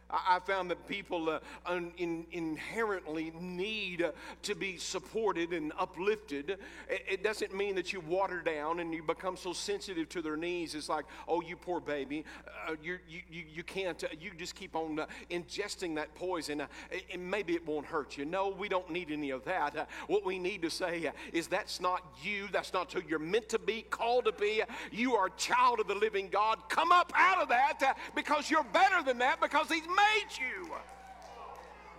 I 0.09 0.39
found 0.45 0.71
that 0.71 0.87
people 0.87 1.29
uh, 1.29 1.39
un- 1.65 1.91
in, 1.97 2.25
inherently 2.31 3.33
need 3.39 4.01
uh, 4.01 4.11
to 4.43 4.55
be 4.55 4.77
supported 4.77 5.51
and 5.51 5.73
uplifted. 5.77 6.57
It, 6.89 7.05
it, 7.09 7.23
doesn't 7.23 7.53
mean 7.53 7.75
that 7.75 7.91
you 7.91 7.99
water 7.99 8.41
down 8.41 8.79
and 8.79 8.93
you 8.93 9.03
become 9.03 9.35
so 9.35 9.51
sensitive 9.51 10.07
to 10.09 10.21
their 10.21 10.37
needs. 10.37 10.75
It's 10.75 10.87
like, 10.87 11.05
oh, 11.27 11.41
you 11.41 11.57
poor 11.57 11.81
baby, 11.81 12.23
uh, 12.67 12.75
you, 12.81 12.99
you, 13.09 13.43
you 13.53 13.63
can't, 13.63 14.01
uh, 14.01 14.07
you 14.19 14.31
just 14.37 14.55
keep 14.55 14.75
on 14.75 14.99
uh, 14.99 15.07
ingesting 15.29 15.95
that 15.95 16.15
poison, 16.15 16.61
uh, 16.61 16.67
and 17.11 17.29
maybe 17.29 17.53
it 17.53 17.65
won't 17.67 17.85
hurt 17.85 18.17
you. 18.17 18.23
No, 18.23 18.49
we 18.49 18.69
don't 18.69 18.89
need 18.89 19.11
any 19.11 19.31
of 19.31 19.43
that. 19.43 19.89
what 20.07 20.25
we 20.25 20.39
need 20.39 20.61
to 20.61 20.69
say 20.69 21.11
is 21.33 21.47
that's 21.47 21.81
not 21.81 22.01
you, 22.23 22.47
that's 22.53 22.71
not 22.71 22.93
who 22.93 23.01
you're 23.09 23.19
meant 23.19 23.49
to 23.49 23.59
be, 23.59 23.81
called 23.89 24.25
to 24.25 24.31
be. 24.31 24.61
You 24.91 25.15
are 25.15 25.27
a 25.27 25.31
child 25.31 25.81
of 25.81 25.87
the 25.87 25.95
living 25.95 26.29
God. 26.29 26.59
Come 26.69 26.93
up 26.93 27.11
out 27.13 27.41
of 27.41 27.49
that 27.49 27.97
because 28.15 28.49
you're 28.49 28.63
better 28.63 29.03
than 29.03 29.17
that 29.17 29.41
because 29.41 29.67
He's 29.67 29.87
made 29.97 30.29
you 30.39 30.71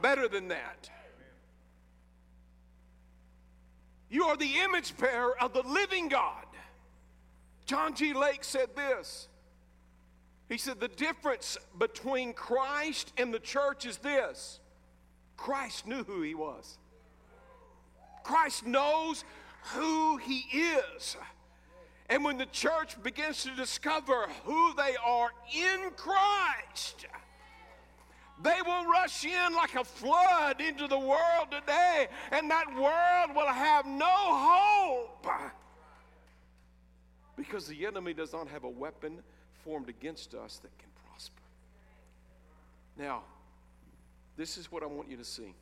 better 0.00 0.28
than 0.28 0.48
that. 0.48 0.90
You 4.11 4.24
are 4.24 4.37
the 4.37 4.61
image 4.64 4.96
bearer 4.96 5.34
of 5.40 5.52
the 5.52 5.62
living 5.62 6.08
God. 6.08 6.46
John 7.66 7.94
G. 7.94 8.14
Lake 8.14 8.42
said 8.42 8.74
this. 8.74 9.28
He 10.48 10.56
said, 10.56 10.80
The 10.80 10.88
difference 10.88 11.58
between 11.78 12.32
Christ 12.32 13.12
and 13.18 13.32
the 13.34 13.38
church 13.38 13.84
is 13.84 13.98
this 13.98 14.61
Christ 15.37 15.87
knew 15.87 16.04
who 16.04 16.22
he 16.22 16.34
was, 16.34 16.78
Christ 18.22 18.66
knows 18.66 19.24
who 19.74 20.16
he 20.16 20.44
is. 20.52 21.16
And 22.11 22.24
when 22.24 22.38
the 22.38 22.46
church 22.46 23.00
begins 23.02 23.42
to 23.42 23.54
discover 23.54 24.28
who 24.44 24.72
they 24.74 24.96
are 25.04 25.28
in 25.54 25.90
Christ, 25.94 27.04
they 28.42 28.57
will 28.64 28.87
rush 28.87 29.24
in 29.24 29.55
like 29.55 29.74
a 29.74 29.85
flood 29.85 30.61
into 30.61 30.87
the 30.87 30.98
world 30.98 31.51
today, 31.51 32.09
and 32.31 32.51
that 32.51 32.66
world 32.74 33.37
will 33.37 33.53
have 33.53 33.87
no 33.87 34.07
hope. 34.07 35.27
Because 37.37 37.66
the 37.66 37.87
enemy 37.87 38.14
does 38.14 38.33
not 38.33 38.48
have 38.48 38.64
a 38.64 38.68
weapon 38.68 39.18
formed 39.64 39.88
against 39.88 40.35
us 40.35 40.59
that 40.59 40.77
can 40.79 40.88
prosper. 41.07 41.42
Now, 42.96 43.22
this 44.37 44.57
is 44.57 44.70
what 44.70 44.83
I 44.83 44.87
want 44.87 45.11
you 45.11 45.16
to 45.16 45.24
see. 45.24 45.55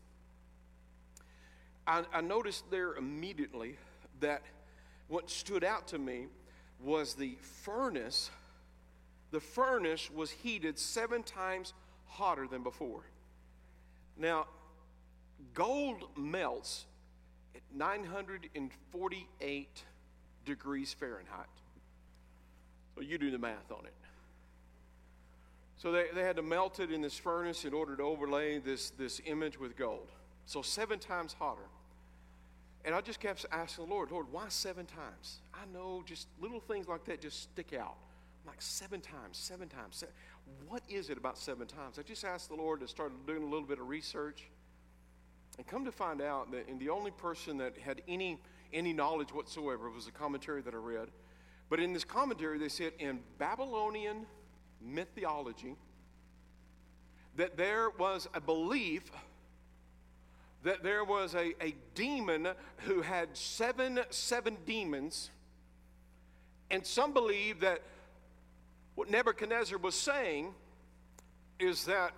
I, 1.86 2.02
I 2.12 2.20
noticed 2.20 2.70
there 2.70 2.94
immediately 2.94 3.76
that 4.20 4.42
what 5.08 5.30
stood 5.30 5.64
out 5.64 5.88
to 5.88 5.98
me 5.98 6.26
was 6.82 7.14
the 7.14 7.36
furnace. 7.62 8.30
The 9.30 9.40
furnace 9.40 10.10
was 10.10 10.30
heated 10.30 10.78
seven 10.78 11.22
times 11.22 11.72
hotter 12.08 12.46
than 12.46 12.62
before. 12.62 13.02
Now, 14.16 14.46
gold 15.54 16.04
melts 16.16 16.86
at 17.54 17.60
948 17.74 19.82
degrees 20.44 20.94
Fahrenheit. 20.94 21.46
So 22.94 23.02
you 23.02 23.18
do 23.18 23.30
the 23.30 23.38
math 23.38 23.70
on 23.70 23.84
it. 23.84 23.92
So 25.76 25.92
they, 25.92 26.06
they 26.14 26.22
had 26.22 26.36
to 26.36 26.42
melt 26.42 26.80
it 26.80 26.90
in 26.90 27.02
this 27.02 27.18
furnace 27.18 27.66
in 27.66 27.74
order 27.74 27.94
to 27.96 28.02
overlay 28.02 28.58
this, 28.58 28.88
this 28.90 29.20
image 29.26 29.60
with 29.60 29.76
gold. 29.76 30.08
So 30.46 30.62
seven 30.62 30.98
times 30.98 31.34
hotter. 31.38 31.68
And 32.84 32.94
I 32.94 33.00
just 33.00 33.20
kept 33.20 33.44
asking 33.50 33.86
the 33.86 33.90
Lord, 33.90 34.10
Lord, 34.10 34.26
why 34.30 34.44
seven 34.48 34.86
times? 34.86 35.40
I 35.52 35.66
know 35.74 36.02
just 36.06 36.28
little 36.40 36.60
things 36.60 36.88
like 36.88 37.04
that 37.06 37.20
just 37.20 37.42
stick 37.42 37.74
out. 37.78 37.96
Like 38.46 38.62
seven 38.62 39.00
times, 39.00 39.36
seven 39.36 39.68
times. 39.68 39.96
Seven. 39.96 40.14
What 40.68 40.82
is 40.88 41.10
it 41.10 41.18
about 41.18 41.36
seven 41.36 41.66
times? 41.66 41.98
I 41.98 42.02
just 42.02 42.24
asked 42.24 42.48
the 42.48 42.54
Lord 42.54 42.80
to 42.80 42.88
start 42.88 43.12
doing 43.26 43.42
a 43.42 43.46
little 43.46 43.66
bit 43.66 43.80
of 43.80 43.88
research. 43.88 44.44
And 45.58 45.66
come 45.66 45.84
to 45.84 45.92
find 45.92 46.20
out 46.20 46.50
that 46.52 46.68
and 46.68 46.78
the 46.78 46.90
only 46.90 47.10
person 47.10 47.58
that 47.58 47.76
had 47.78 48.02
any 48.06 48.38
any 48.72 48.92
knowledge 48.92 49.32
whatsoever 49.32 49.88
was 49.90 50.06
a 50.06 50.12
commentary 50.12 50.60
that 50.62 50.74
I 50.74 50.78
read. 50.78 51.08
But 51.68 51.80
in 51.80 51.92
this 51.92 52.04
commentary, 52.04 52.58
they 52.58 52.68
said 52.68 52.92
in 52.98 53.20
Babylonian 53.38 54.26
mythology 54.80 55.76
that 57.36 57.56
there 57.56 57.90
was 57.90 58.28
a 58.34 58.40
belief 58.40 59.10
that 60.66 60.82
there 60.82 61.04
was 61.04 61.34
a, 61.34 61.54
a 61.64 61.76
demon 61.94 62.48
who 62.78 63.00
had 63.00 63.36
seven, 63.36 64.00
seven 64.10 64.56
demons. 64.66 65.30
And 66.72 66.84
some 66.84 67.12
believe 67.12 67.60
that 67.60 67.82
what 68.96 69.10
Nebuchadnezzar 69.10 69.78
was 69.78 69.94
saying 69.94 70.52
is 71.60 71.84
that 71.84 72.12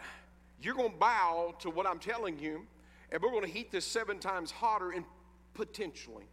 you're 0.63 0.75
going 0.75 0.93
to 0.93 0.99
bow 0.99 1.55
to 1.61 1.71
what 1.71 1.87
I'm 1.87 1.99
telling 1.99 2.39
you, 2.39 2.67
and 3.13 3.23
we're 3.23 3.31
going 3.31 3.45
to 3.45 3.51
heat 3.51 3.71
this 3.71 3.85
seven 3.85 4.19
times 4.19 4.51
hotter, 4.51 4.93
and 4.93 5.05
potentially 5.55 6.25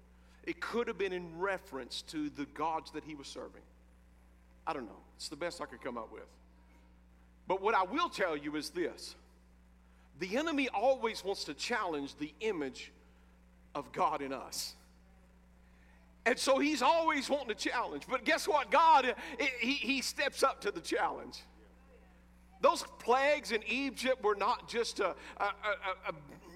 it 0.44 0.62
could 0.62 0.88
have 0.88 0.98
been 0.98 1.14
in 1.14 1.38
reference 1.38 2.04
to 2.04 2.30
the 2.30 2.46
gods 2.46 2.92
that 2.92 3.04
he 3.04 3.16
was 3.16 3.28
serving. 3.28 3.62
I 4.66 4.74
don't 4.74 4.86
know. 4.86 5.02
It's 5.18 5.30
the 5.30 5.36
best 5.36 5.62
I 5.62 5.66
could 5.66 5.82
come 5.82 5.98
up 5.98 6.12
with. 6.12 6.28
But 7.48 7.62
what 7.62 7.76
I 7.76 7.84
will 7.84 8.10
tell 8.10 8.38
you 8.38 8.56
is 8.56 8.70
this 8.70 9.16
the 10.20 10.38
enemy 10.38 10.70
always 10.70 11.24
wants 11.24 11.44
to 11.46 11.54
challenge 11.54 12.16
the 12.16 12.34
image 12.40 12.92
of 13.74 13.92
God 13.92 14.22
in 14.22 14.32
us. 14.32 14.76
And 16.26 16.38
so 16.40 16.58
he's 16.58 16.82
always 16.82 17.30
wanting 17.30 17.50
to 17.50 17.56
challenge. 17.56 18.04
But 18.10 18.26
guess 18.26 18.48
what? 18.48 18.72
God, 18.72 19.14
he, 19.60 19.74
he 19.74 20.02
steps 20.02 20.42
up 20.42 20.62
to 20.62 20.72
the 20.72 20.82
challenge. 20.82 21.40
Those 22.66 22.84
plagues 22.98 23.52
in 23.52 23.62
Egypt 23.68 24.24
were 24.24 24.34
not 24.34 24.68
just 24.68 25.00
a, 25.00 25.10
a, 25.38 25.44
a, 25.44 26.10
a 26.10 26.14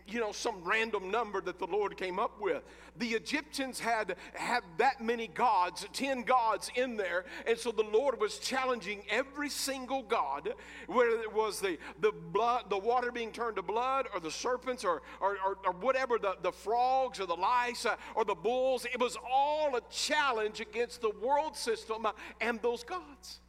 you 0.07 0.19
know, 0.19 0.31
some 0.31 0.55
random 0.63 1.11
number 1.11 1.39
that 1.39 1.59
the 1.59 1.67
Lord 1.67 1.97
came 1.97 2.17
up 2.17 2.41
with. 2.41 2.63
The 2.97 3.09
Egyptians 3.09 3.79
had 3.79 4.15
had 4.33 4.63
that 4.79 5.01
many 5.01 5.27
gods, 5.27 5.85
10 5.93 6.23
gods 6.23 6.71
in 6.73 6.97
there, 6.97 7.25
and 7.45 7.55
so 7.59 7.71
the 7.71 7.83
Lord 7.83 8.19
was 8.19 8.39
challenging 8.39 9.03
every 9.07 9.49
single 9.49 10.01
god, 10.01 10.51
whether 10.87 11.11
it 11.11 11.31
was 11.31 11.59
the, 11.59 11.77
the 12.01 12.11
blood, 12.11 12.71
the 12.71 12.79
water 12.79 13.11
being 13.11 13.31
turned 13.31 13.57
to 13.57 13.61
blood, 13.61 14.07
or 14.11 14.19
the 14.19 14.31
serpents, 14.31 14.83
or, 14.83 15.03
or, 15.21 15.37
or, 15.45 15.57
or 15.63 15.73
whatever, 15.73 16.17
the, 16.17 16.37
the 16.41 16.51
frogs, 16.51 17.19
or 17.19 17.27
the 17.27 17.35
lice, 17.35 17.85
uh, 17.85 17.97
or 18.15 18.25
the 18.25 18.33
bulls. 18.33 18.87
It 18.91 18.99
was 18.99 19.15
all 19.31 19.75
a 19.75 19.81
challenge 19.91 20.59
against 20.59 21.01
the 21.01 21.11
world 21.21 21.55
system 21.55 22.07
and 22.41 22.59
those 22.63 22.83
gods. 22.83 23.41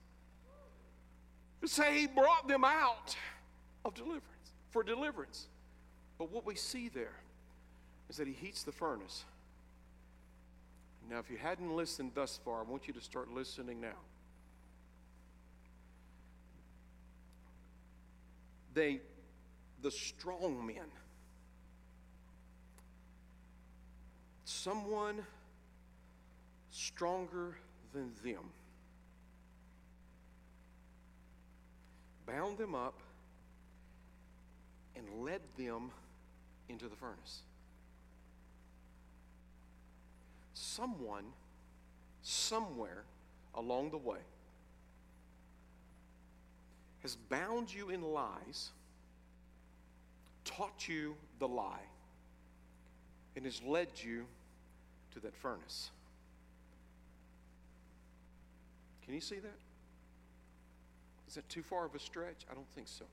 Say 1.66 2.00
he 2.00 2.06
brought 2.06 2.48
them 2.48 2.64
out 2.64 3.16
of 3.84 3.94
deliverance, 3.94 4.24
for 4.70 4.82
deliverance. 4.82 5.46
But 6.18 6.32
what 6.32 6.44
we 6.44 6.54
see 6.54 6.88
there 6.88 7.14
is 8.08 8.16
that 8.16 8.26
he 8.26 8.32
heats 8.32 8.64
the 8.64 8.72
furnace. 8.72 9.24
Now, 11.08 11.18
if 11.18 11.30
you 11.30 11.36
hadn't 11.36 11.74
listened 11.74 12.12
thus 12.14 12.38
far, 12.44 12.60
I 12.60 12.62
want 12.62 12.86
you 12.86 12.94
to 12.94 13.00
start 13.00 13.32
listening 13.32 13.80
now. 13.80 13.88
They, 18.74 19.00
the 19.82 19.90
strong 19.90 20.66
men, 20.66 20.86
someone 24.44 25.24
stronger 26.70 27.56
than 27.92 28.12
them, 28.22 28.44
bound 32.30 32.58
them 32.58 32.74
up 32.74 32.94
and 34.96 35.24
led 35.24 35.40
them 35.56 35.90
into 36.68 36.86
the 36.88 36.96
furnace. 36.96 37.40
Someone, 40.54 41.24
somewhere 42.22 43.02
along 43.54 43.90
the 43.90 43.98
way, 43.98 44.18
has 47.02 47.16
bound 47.16 47.72
you 47.72 47.90
in 47.90 48.02
lies, 48.02 48.70
taught 50.44 50.86
you 50.86 51.16
the 51.38 51.48
lie, 51.48 51.86
and 53.34 53.44
has 53.44 53.62
led 53.62 53.88
you 53.96 54.26
to 55.14 55.20
that 55.20 55.34
furnace. 55.34 55.90
Can 59.04 59.14
you 59.14 59.20
see 59.20 59.36
that? 59.36 59.69
Is 61.30 61.36
that 61.36 61.48
too 61.48 61.62
far 61.62 61.84
of 61.86 61.94
a 61.94 62.00
stretch? 62.00 62.44
I 62.50 62.54
don't 62.54 62.68
think 62.74 62.88
so. 62.88 63.04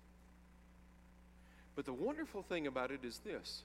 But 1.76 1.86
the 1.86 1.94
wonderful 1.94 2.42
thing 2.42 2.66
about 2.66 2.90
it 2.90 3.06
is 3.06 3.20
this 3.20 3.62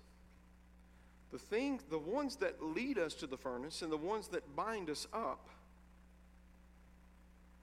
the 1.30 1.38
thing, 1.38 1.80
the 1.88 1.98
ones 1.98 2.36
that 2.36 2.62
lead 2.62 2.98
us 2.98 3.14
to 3.14 3.26
the 3.26 3.38
furnace 3.38 3.80
and 3.80 3.90
the 3.90 3.96
ones 3.96 4.28
that 4.28 4.54
bind 4.54 4.90
us 4.90 5.08
up 5.14 5.48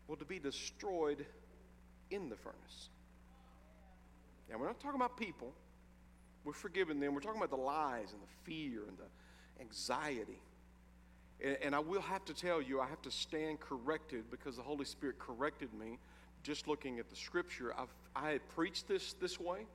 will 0.08 0.16
to 0.16 0.26
be 0.26 0.40
destroyed 0.40 1.28
in 2.10 2.28
the 2.28 2.36
furnace. 2.36 2.90
Now, 4.50 4.58
we're 4.58 4.66
not 4.66 4.80
talking 4.80 5.00
about 5.00 5.16
people. 5.16 5.54
We're 6.44 6.54
forgiving 6.54 7.00
them. 7.00 7.14
We're 7.14 7.22
talking 7.22 7.40
about 7.40 7.52
the 7.52 7.64
lies 7.64 8.14
and 8.14 8.20
the 8.24 8.52
fear 8.52 8.82
and 8.88 8.98
the 8.98 9.62
anxiety. 9.62 10.42
And, 11.40 11.58
and 11.62 11.76
I 11.76 11.80
will 11.80 12.02
have 12.02 12.26
to 12.26 12.34
tell 12.34 12.60
you, 12.60 12.82
I 12.82 12.88
have 12.88 13.04
to 13.04 13.12
stand 13.12 13.60
corrected 13.60 14.32
because 14.32 14.56
the 14.56 14.64
Holy 14.64 14.86
Spirit 14.86 15.20
corrected 15.20 15.72
me 15.76 16.00
just 16.44 16.68
looking 16.68 17.00
at 17.00 17.10
the 17.10 17.16
scripture. 17.16 17.74
I've, 17.78 17.94
I 18.16 18.32
had 18.32 18.48
preached 18.50 18.88
this 18.88 19.14
this 19.14 19.40
way. 19.40 19.66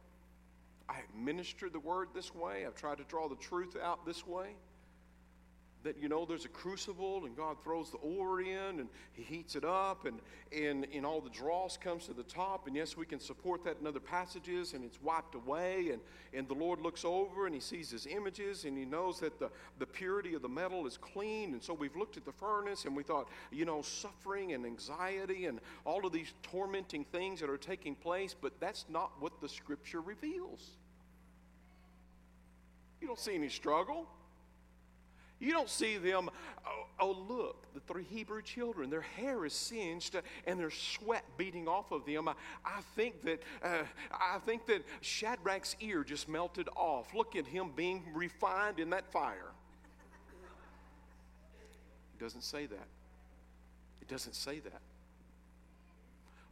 I 0.89 0.97
minister 1.17 1.69
the 1.69 1.81
word 1.81 2.09
this 2.15 2.35
way. 2.35 2.67
I've 2.67 2.75
tried 2.75 2.99
to 2.99 3.05
draw 3.05 3.29
the 3.29 3.37
truth 3.37 3.77
out 3.83 4.05
this 4.05 4.27
way. 4.27 4.51
That 5.85 6.01
you 6.01 6.09
know 6.09 6.25
there's 6.25 6.47
a 6.47 6.49
crucible 6.49 7.27
and 7.27 7.37
God 7.37 7.59
throws 7.63 7.91
the 7.91 7.99
ore 7.99 8.41
in 8.41 8.81
and 8.81 8.89
He 9.13 9.23
heats 9.23 9.55
it 9.55 9.65
up 9.65 10.07
and, 10.07 10.19
and, 10.51 10.87
and 10.95 11.05
all 11.05 11.21
the 11.21 11.31
dross 11.31 11.77
comes 11.77 12.07
to 12.07 12.15
the 12.15 12.23
top. 12.23 12.67
And 12.67 12.75
yes, 12.75 12.97
we 12.97 13.05
can 13.05 13.21
support 13.21 13.63
that 13.65 13.77
in 13.81 13.87
other 13.87 14.01
passages 14.01 14.73
and 14.73 14.83
it's 14.83 15.01
wiped 15.03 15.35
away. 15.35 15.91
And, 15.93 16.01
and 16.33 16.49
the 16.49 16.55
Lord 16.55 16.81
looks 16.81 17.05
over 17.05 17.45
and 17.45 17.55
He 17.55 17.61
sees 17.61 17.91
His 17.91 18.07
images 18.07 18.65
and 18.65 18.79
He 18.79 18.87
knows 18.87 19.21
that 19.21 19.39
the, 19.39 19.51
the 19.79 19.85
purity 19.85 20.35
of 20.35 20.41
the 20.41 20.49
metal 20.49 20.87
is 20.87 20.97
clean. 20.97 21.53
And 21.53 21.63
so 21.63 21.75
we've 21.75 21.97
looked 21.97 22.17
at 22.17 22.25
the 22.25 22.33
furnace 22.33 22.87
and 22.87 22.97
we 22.97 23.03
thought, 23.03 23.29
you 23.53 23.67
know, 23.67 23.83
suffering 23.83 24.55
and 24.55 24.65
anxiety 24.65 25.47
and 25.47 25.61
all 25.85 26.07
of 26.07 26.13
these 26.13 26.33
tormenting 26.43 27.05
things 27.13 27.41
that 27.41 27.51
are 27.51 27.59
taking 27.59 27.95
place, 27.95 28.35
but 28.41 28.59
that's 28.59 28.87
not 28.89 29.13
what 29.21 29.39
the 29.43 29.49
Scripture 29.49 30.01
reveals. 30.01 30.71
You 33.05 33.09
don't 33.09 33.19
see 33.19 33.35
any 33.35 33.51
struggle. 33.51 34.09
You 35.41 35.53
don't 35.53 35.69
see 35.69 35.99
them, 35.99 36.31
oh, 36.67 36.87
oh, 37.01 37.11
look, 37.29 37.73
the 37.75 37.81
three 37.81 38.05
Hebrew 38.05 38.41
children, 38.41 38.89
their 38.89 39.01
hair 39.01 39.45
is 39.45 39.53
singed 39.53 40.17
and 40.47 40.59
there's 40.59 40.75
sweat 40.75 41.25
beating 41.37 41.69
off 41.69 41.91
of 41.91 42.07
them. 42.07 42.29
I, 42.29 42.35
I 42.65 42.81
think 42.95 43.23
that 43.25 43.43
uh, 43.63 43.83
I 44.13 44.39
think 44.47 44.67
that 44.67 44.83
Shadrach's 45.01 45.77
ear 45.81 46.05
just 46.05 46.29
melted 46.29 46.69
off. 46.77 47.13
Look 47.15 47.37
at 47.37 47.47
him 47.47 47.71
being 47.75 48.05
refined 48.15 48.79
in 48.79 48.91
that 48.91 49.11
fire. 49.13 49.51
It 52.19 52.23
doesn't 52.23 52.45
say 52.45 52.67
that. 52.67 52.87
It 54.01 54.09
doesn't 54.09 54.35
say 54.35 54.61
that. 54.61 54.81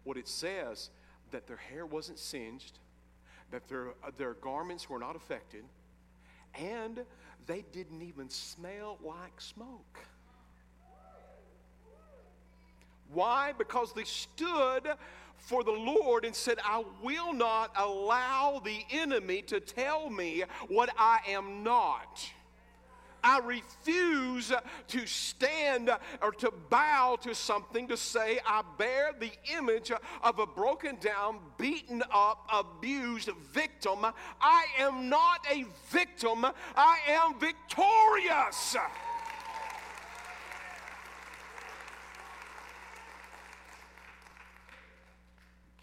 What 0.04 0.16
it 0.16 0.26
says 0.26 0.90
that 1.30 1.46
their 1.46 1.56
hair 1.56 1.86
wasn't 1.86 2.18
singed, 2.18 2.78
that 3.52 3.68
their, 3.68 3.90
uh, 4.04 4.10
their 4.18 4.34
garments 4.34 4.90
were 4.90 4.98
not 4.98 5.14
affected, 5.14 5.64
and 6.58 7.04
they 7.46 7.64
didn't 7.72 8.02
even 8.02 8.28
smell 8.28 8.98
like 9.04 9.40
smoke. 9.40 9.98
Why? 13.12 13.52
Because 13.56 13.92
they 13.92 14.04
stood 14.04 14.88
for 15.36 15.64
the 15.64 15.72
Lord 15.72 16.24
and 16.24 16.34
said, 16.34 16.58
I 16.64 16.84
will 17.02 17.32
not 17.32 17.72
allow 17.76 18.60
the 18.64 18.84
enemy 18.90 19.42
to 19.42 19.60
tell 19.60 20.08
me 20.08 20.44
what 20.68 20.90
I 20.96 21.18
am 21.28 21.62
not. 21.62 22.24
I 23.24 23.38
refuse 23.38 24.52
to 24.88 25.06
stand 25.06 25.90
or 26.20 26.32
to 26.32 26.52
bow 26.70 27.16
to 27.22 27.34
something 27.34 27.88
to 27.88 27.96
say 27.96 28.40
I 28.46 28.62
bear 28.78 29.12
the 29.18 29.30
image 29.56 29.92
of 30.22 30.38
a 30.38 30.46
broken 30.46 30.96
down, 31.00 31.38
beaten 31.58 32.02
up, 32.12 32.46
abused 32.52 33.30
victim. 33.52 34.06
I 34.40 34.64
am 34.78 35.08
not 35.08 35.46
a 35.50 35.64
victim, 35.90 36.46
I 36.76 36.98
am 37.08 37.38
victorious. 37.38 38.76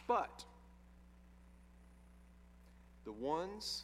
But 0.08 0.44
the 3.06 3.12
ones 3.12 3.84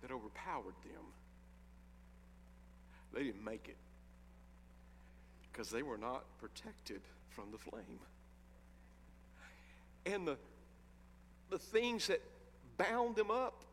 that 0.00 0.12
overpowered 0.12 0.74
them 0.84 1.02
they 3.12 3.24
didn't 3.24 3.44
make 3.44 3.68
it 3.68 3.76
because 5.50 5.70
they 5.70 5.82
were 5.82 5.98
not 5.98 6.24
protected 6.38 7.00
from 7.28 7.50
the 7.50 7.58
flame. 7.58 8.00
And 10.06 10.26
the, 10.26 10.36
the 11.50 11.58
things 11.58 12.06
that 12.08 12.22
bound 12.76 13.16
them 13.16 13.30
up, 13.30 13.64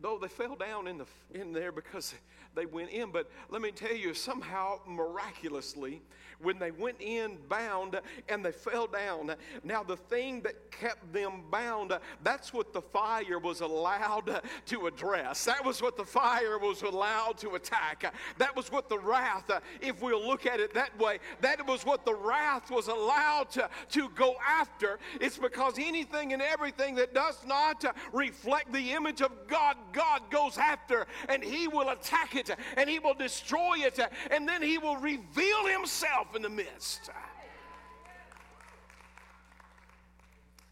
though 0.00 0.18
they 0.18 0.28
fell 0.28 0.56
down 0.56 0.86
in, 0.86 0.98
the, 0.98 1.06
in 1.32 1.52
there 1.52 1.72
because 1.72 2.14
they 2.54 2.66
went 2.66 2.90
in, 2.90 3.10
but 3.10 3.30
let 3.50 3.62
me 3.62 3.70
tell 3.70 3.94
you, 3.94 4.14
somehow 4.14 4.78
miraculously, 4.86 6.02
when 6.40 6.58
they 6.58 6.70
went 6.70 7.00
in 7.00 7.38
bound 7.48 7.98
and 8.28 8.44
they 8.44 8.52
fell 8.52 8.86
down. 8.86 9.34
Now, 9.64 9.82
the 9.82 9.96
thing 9.96 10.42
that 10.42 10.70
kept 10.70 11.12
them 11.12 11.42
bound, 11.50 11.92
that's 12.22 12.52
what 12.52 12.72
the 12.72 12.82
fire 12.82 13.38
was 13.38 13.60
allowed 13.60 14.42
to 14.66 14.86
address. 14.86 15.44
That 15.44 15.64
was 15.64 15.80
what 15.80 15.96
the 15.96 16.04
fire 16.04 16.58
was 16.58 16.82
allowed 16.82 17.38
to 17.38 17.54
attack. 17.54 18.12
That 18.38 18.54
was 18.54 18.70
what 18.70 18.88
the 18.88 18.98
wrath, 18.98 19.50
if 19.80 20.02
we'll 20.02 20.26
look 20.26 20.46
at 20.46 20.60
it 20.60 20.74
that 20.74 20.98
way, 20.98 21.18
that 21.40 21.66
was 21.66 21.84
what 21.84 22.04
the 22.04 22.14
wrath 22.14 22.70
was 22.70 22.88
allowed 22.88 23.50
to, 23.52 23.68
to 23.90 24.08
go 24.10 24.36
after. 24.46 24.98
It's 25.20 25.38
because 25.38 25.78
anything 25.78 26.32
and 26.32 26.42
everything 26.42 26.94
that 26.96 27.14
does 27.14 27.38
not 27.46 27.84
reflect 28.12 28.72
the 28.72 28.92
image 28.92 29.22
of 29.22 29.32
God, 29.46 29.76
God 29.96 30.30
goes 30.30 30.58
after 30.58 31.06
and 31.28 31.42
He 31.42 31.66
will 31.66 31.88
attack 31.88 32.36
it 32.36 32.50
and 32.76 32.88
He 32.88 32.98
will 32.98 33.14
destroy 33.14 33.78
it 33.78 33.98
and 34.30 34.48
then 34.48 34.62
He 34.62 34.78
will 34.78 34.96
reveal 34.96 35.66
Himself 35.66 36.36
in 36.36 36.42
the 36.42 36.50
midst. 36.50 37.10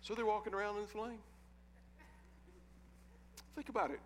So 0.02 0.14
they're 0.14 0.26
walking 0.26 0.52
around 0.52 0.76
in 0.76 0.82
the 0.82 0.88
flame. 0.88 1.18
Think 3.54 3.70
about 3.70 3.90
it. 3.90 4.00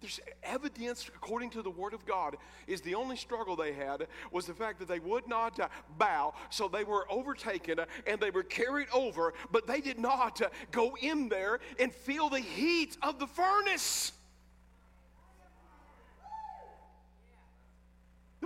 There's 0.00 0.20
evidence, 0.44 1.08
according 1.08 1.50
to 1.50 1.62
the 1.62 1.70
Word 1.70 1.92
of 1.92 2.06
God, 2.06 2.36
is 2.68 2.80
the 2.82 2.94
only 2.94 3.16
struggle 3.16 3.56
they 3.56 3.72
had 3.72 4.06
was 4.30 4.46
the 4.46 4.54
fact 4.54 4.78
that 4.78 4.86
they 4.86 5.00
would 5.00 5.26
not 5.26 5.58
uh, 5.58 5.66
bow, 5.98 6.34
so 6.50 6.68
they 6.68 6.84
were 6.84 7.10
overtaken 7.10 7.80
and 8.06 8.20
they 8.20 8.30
were 8.30 8.44
carried 8.44 8.86
over, 8.92 9.34
but 9.50 9.66
they 9.66 9.80
did 9.80 9.98
not 9.98 10.40
uh, 10.40 10.50
go 10.70 10.96
in 11.00 11.28
there 11.28 11.58
and 11.80 11.92
feel 11.92 12.28
the 12.28 12.38
heat 12.38 12.96
of 13.02 13.18
the 13.18 13.26
furnace. 13.26 14.12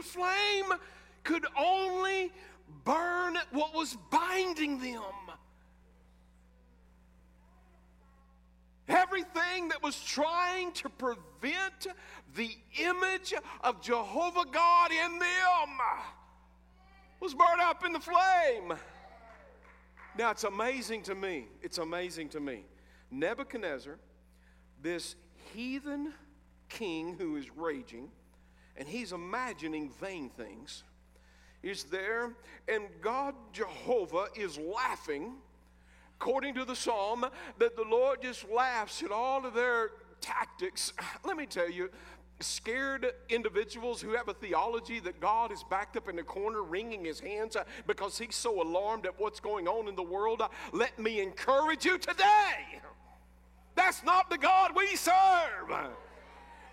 The 0.03 0.09
flame 0.09 0.81
could 1.23 1.47
only 1.57 2.33
burn 2.85 3.39
what 3.53 3.73
was 3.73 3.97
binding 4.11 4.81
them. 4.81 5.03
Everything 8.89 9.69
that 9.69 9.81
was 9.81 10.03
trying 10.03 10.73
to 10.73 10.89
prevent 10.89 11.87
the 12.35 12.51
image 12.81 13.33
of 13.63 13.81
Jehovah 13.81 14.45
God 14.51 14.91
in 14.91 15.21
them 15.21 15.79
was 17.21 17.33
burned 17.35 17.61
up 17.61 17.85
in 17.87 17.93
the 17.93 18.01
flame. 18.01 18.77
Now, 20.19 20.33
it's 20.33 20.45
amazing 20.45 21.05
to 21.05 21.15
me. 21.15 21.47
It's 21.63 21.79
amazing 21.79 22.31
to 22.31 22.41
me. 22.41 22.65
Nebuchadnezzar, 23.13 23.99
this 24.83 25.15
heathen 25.55 26.13
king 26.69 27.15
who 27.17 27.37
is 27.37 27.49
raging, 27.57 28.11
and 28.77 28.89
he's 28.89 29.13
imagining 29.13 29.91
vain 30.01 30.31
things 30.31 30.85
is 31.63 31.85
there, 31.85 32.33
and 32.69 32.85
God 33.01 33.35
Jehovah 33.53 34.27
is 34.35 34.59
laughing, 34.59 35.35
according 36.21 36.55
to 36.55 36.65
the 36.65 36.75
psalm, 36.75 37.25
that 37.59 37.77
the 37.77 37.85
Lord 37.85 38.23
just 38.23 38.49
laughs 38.51 39.03
at 39.03 39.13
all 39.13 39.47
of 39.47 39.55
their 39.55 39.91
tactics. 40.21 40.93
Let 41.25 41.37
me 41.37 41.47
tell 41.47 41.71
you, 41.71 41.91
scared 42.41 43.13
individuals 43.29 44.03
who 44.03 44.17
have 44.17 44.29
a 44.29 44.35
theology 44.35 44.99
that 45.01 45.21
God 45.21 45.53
is 45.53 45.65
backed 45.71 45.97
up 45.97 46.09
in 46.09 46.17
the 46.17 46.25
corner 46.25 46.63
wringing 46.63 47.05
his 47.05 47.21
hands 47.21 47.55
uh, 47.55 47.63
because 47.87 48.19
he's 48.19 48.35
so 48.35 48.61
alarmed 48.61 49.07
at 49.07 49.19
what's 49.21 49.39
going 49.39 49.69
on 49.69 49.89
in 49.89 49.95
the 49.95 50.03
world, 50.03 50.41
uh, 50.41 50.49
let 50.73 50.99
me 50.99 51.21
encourage 51.21 51.85
you 51.85 51.99
today. 51.99 52.81
That's 53.77 54.03
not 54.03 54.29
the 54.29 54.39
God 54.39 54.73
we 54.77 54.97
serve. 54.97 55.71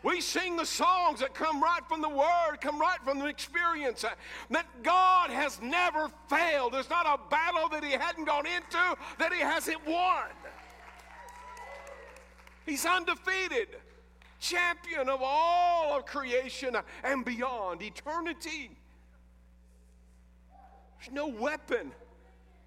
We 0.01 0.21
sing 0.21 0.55
the 0.55 0.65
songs 0.65 1.19
that 1.19 1.33
come 1.33 1.61
right 1.61 1.81
from 1.89 2.01
the 2.01 2.09
Word, 2.09 2.57
come 2.61 2.79
right 2.79 2.99
from 3.03 3.19
the 3.19 3.25
experience. 3.25 4.03
Uh, 4.03 4.11
that 4.49 4.65
God 4.81 5.29
has 5.29 5.61
never 5.61 6.09
failed. 6.29 6.73
There's 6.73 6.89
not 6.89 7.05
a 7.05 7.19
battle 7.29 7.67
that 7.69 7.83
He 7.83 7.91
hadn't 7.91 8.25
gone 8.25 8.45
into 8.45 8.97
that 9.17 9.33
He 9.33 9.39
hasn't 9.39 9.85
won. 9.85 10.29
He's 12.65 12.85
undefeated, 12.85 13.69
champion 14.39 15.09
of 15.09 15.19
all 15.21 15.97
of 15.97 16.05
creation 16.05 16.77
and 17.03 17.25
beyond, 17.25 17.81
eternity. 17.81 18.71
There's 20.99 21.13
no 21.13 21.27
weapon 21.27 21.91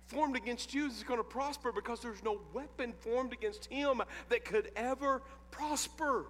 formed 0.06 0.36
against 0.36 0.74
you 0.74 0.88
that's 0.88 1.02
going 1.02 1.20
to 1.20 1.24
prosper 1.24 1.72
because 1.72 2.00
there's 2.00 2.22
no 2.22 2.40
weapon 2.52 2.92
formed 3.00 3.32
against 3.32 3.66
Him 3.66 4.02
that 4.28 4.44
could 4.44 4.70
ever 4.76 5.22
prosper 5.50 6.26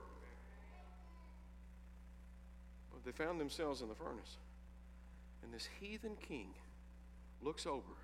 they 3.05 3.13
found 3.13 3.41
themselves 3.41 3.83
in 3.83 3.89
the 3.89 3.95
furnace. 3.95 4.37
And 5.43 5.53
this 5.53 5.69
heathen 5.81 6.17
king 6.27 6.55
looks 7.43 7.67
over 7.67 7.97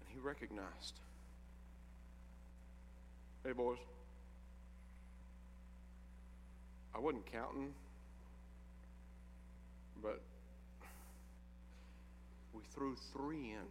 and 0.00 0.08
he 0.12 0.18
recognized 0.18 1.00
hey, 3.44 3.52
boys, 3.52 3.78
I 6.94 6.98
wasn't 6.98 7.24
counting, 7.30 7.72
but 10.02 10.20
we 12.52 12.62
threw 12.74 12.96
three 13.12 13.52
in. 13.52 13.66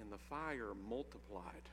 And 0.00 0.12
the 0.12 0.18
fire 0.30 0.72
multiplied. 0.88 1.68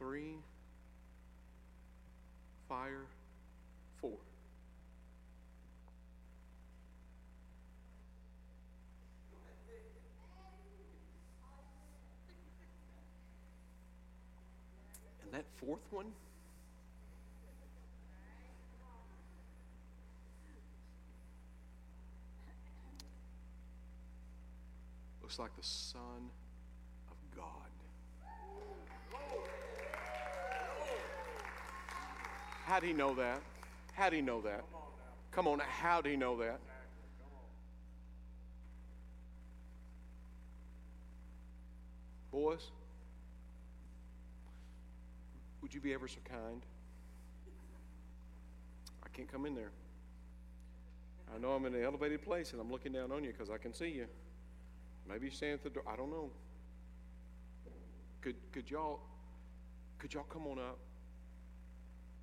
Three, 0.00 0.34
fire, 2.70 3.04
four. 4.00 4.12
And 15.22 15.34
that 15.34 15.44
fourth 15.58 15.80
one, 15.90 16.06
looks 25.20 25.38
like 25.38 25.54
the 25.56 25.62
Son 25.62 26.00
of 27.10 27.36
God. 27.36 27.79
How'd 32.70 32.84
he 32.84 32.92
know 32.92 33.16
that? 33.16 33.42
How'd 33.94 34.12
he 34.12 34.20
know 34.20 34.40
that? 34.42 34.62
Come 35.32 35.48
on, 35.48 35.58
how'd 35.58 36.06
he 36.06 36.14
know 36.14 36.38
that? 36.38 36.60
Boys, 42.30 42.70
would 45.60 45.74
you 45.74 45.80
be 45.80 45.92
ever 45.92 46.06
so 46.06 46.18
kind? 46.22 46.62
I 49.04 49.08
can't 49.08 49.26
come 49.26 49.46
in 49.46 49.56
there. 49.56 49.72
I 51.34 51.40
know 51.40 51.50
I'm 51.50 51.66
in 51.66 51.74
an 51.74 51.82
elevated 51.82 52.22
place 52.22 52.52
and 52.52 52.60
I'm 52.60 52.70
looking 52.70 52.92
down 52.92 53.10
on 53.10 53.24
you 53.24 53.32
because 53.32 53.50
I 53.50 53.58
can 53.58 53.74
see 53.74 53.88
you. 53.88 54.06
Maybe 55.08 55.26
you 55.26 55.32
stand 55.32 55.54
at 55.54 55.64
the 55.64 55.70
door. 55.70 55.82
I 55.92 55.96
don't 55.96 56.10
know. 56.10 56.30
Could, 58.20 58.36
could 58.52 58.70
y'all 58.70 59.00
could 59.98 60.14
y'all 60.14 60.22
come 60.30 60.46
on 60.46 60.60
up? 60.60 60.78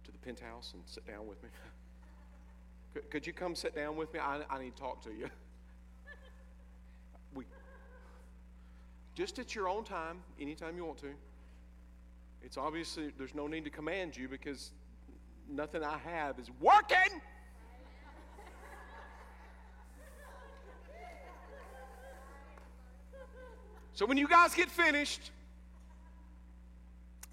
To 0.07 0.11
the 0.11 0.17
penthouse 0.17 0.71
and 0.73 0.81
sit 0.85 1.05
down 1.05 1.27
with 1.27 1.41
me? 1.43 1.49
Could, 2.93 3.11
could 3.11 3.27
you 3.27 3.33
come 3.33 3.53
sit 3.53 3.75
down 3.75 3.95
with 3.97 4.11
me? 4.13 4.19
I, 4.19 4.41
I 4.49 4.59
need 4.59 4.75
to 4.75 4.81
talk 4.81 5.03
to 5.03 5.09
you. 5.11 5.29
We, 7.35 7.43
just 9.13 9.37
at 9.37 9.53
your 9.53 9.67
own 9.67 9.83
time, 9.83 10.21
anytime 10.39 10.77
you 10.77 10.85
want 10.85 10.97
to. 10.99 11.11
It's 12.41 12.57
obviously 12.57 13.11
there's 13.17 13.35
no 13.35 13.45
need 13.45 13.65
to 13.65 13.69
command 13.69 14.15
you 14.15 14.29
because 14.29 14.71
nothing 15.49 15.83
I 15.83 15.97
have 15.97 16.39
is 16.39 16.49
working. 16.61 17.21
So 23.93 24.05
when 24.05 24.17
you 24.17 24.27
guys 24.27 24.55
get 24.55 24.71
finished, 24.71 25.31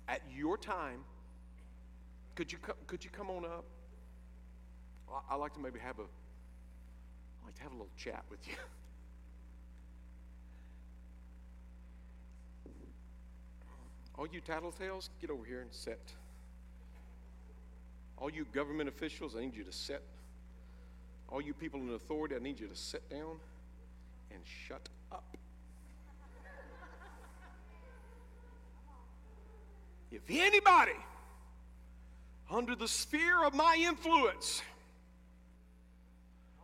at 0.08 0.20
your 0.34 0.58
time, 0.58 1.00
could 2.34 2.50
you 2.50 2.58
could 2.86 3.04
you 3.04 3.10
come 3.10 3.30
on 3.30 3.44
up? 3.44 3.64
I, 5.08 5.34
I 5.34 5.36
like 5.36 5.54
to 5.54 5.60
maybe 5.60 5.78
have 5.78 5.98
a 5.98 6.02
I 6.02 7.46
like 7.46 7.54
to 7.56 7.62
have 7.62 7.72
a 7.72 7.74
little 7.74 7.90
chat 7.96 8.24
with 8.30 8.46
you. 8.46 8.54
All 14.16 14.26
you 14.26 14.40
tattletales, 14.40 15.10
get 15.20 15.30
over 15.30 15.44
here 15.44 15.60
and 15.60 15.72
sit. 15.72 16.00
All 18.16 18.30
you 18.30 18.46
government 18.52 18.88
officials, 18.88 19.34
I 19.36 19.40
need 19.40 19.56
you 19.56 19.64
to 19.64 19.72
sit. 19.72 20.02
All 21.28 21.40
you 21.40 21.52
people 21.52 21.80
in 21.80 21.90
authority, 21.90 22.36
I 22.36 22.38
need 22.38 22.60
you 22.60 22.68
to 22.68 22.76
sit 22.76 23.08
down 23.10 23.40
and 24.30 24.40
shut 24.66 24.88
up. 25.10 25.36
If 30.12 30.22
anybody 30.30 30.92
under 32.50 32.74
the 32.74 32.88
sphere 32.88 33.44
of 33.44 33.54
my 33.54 33.76
influence 33.78 34.62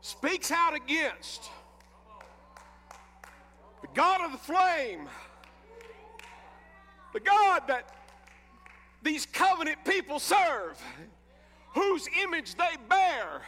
speaks 0.00 0.50
out 0.50 0.74
against 0.74 1.50
the 3.82 3.88
God 3.94 4.20
of 4.24 4.32
the 4.32 4.38
flame, 4.38 5.08
the 7.12 7.20
God 7.20 7.62
that 7.68 7.94
these 9.02 9.26
covenant 9.26 9.78
people 9.84 10.18
serve, 10.18 10.80
whose 11.74 12.08
image 12.22 12.54
they 12.54 12.76
bear. 12.88 13.42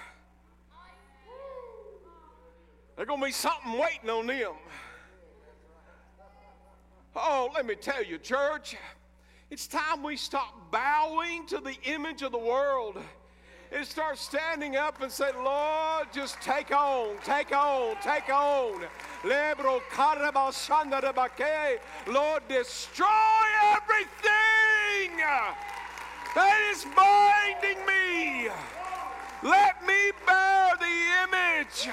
There's 2.97 3.09
going 3.09 3.21
to 3.21 3.27
be 3.27 3.33
something 3.33 3.79
waiting 3.79 4.11
on 4.11 4.27
them. 4.27 4.53
Oh, 7.15 7.51
let 7.55 7.67
me 7.67 7.75
tell 7.75 8.03
you, 8.03 8.19
church, 8.19 8.77
it's 9.53 9.67
time 9.67 10.03
we 10.03 10.17
stop 10.17 10.71
bowing 10.71 11.45
to 11.45 11.59
the 11.59 11.77
image 11.85 12.23
of 12.23 12.33
the 12.33 12.39
world 12.39 12.97
and 13.71 13.87
start 13.87 14.17
standing 14.17 14.77
up 14.77 15.03
and 15.03 15.13
say, 15.13 15.29
Lord, 15.45 16.07
just 16.11 16.41
take 16.41 16.75
on, 16.75 17.17
take 17.23 17.55
on, 17.55 17.97
take 18.03 18.31
on. 18.33 18.81
Lord, 22.07 22.43
destroy 22.49 23.07
everything 23.75 25.19
that 26.35 26.71
is 26.73 26.87
binding 26.97 27.85
me. 27.85 28.49
Let 29.43 29.87
me 29.87 30.13
bear 30.27 30.73
the 30.81 30.97
image. 31.25 31.91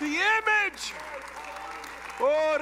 The 0.00 0.18
image. 0.40 0.92
Oh, 2.18 2.58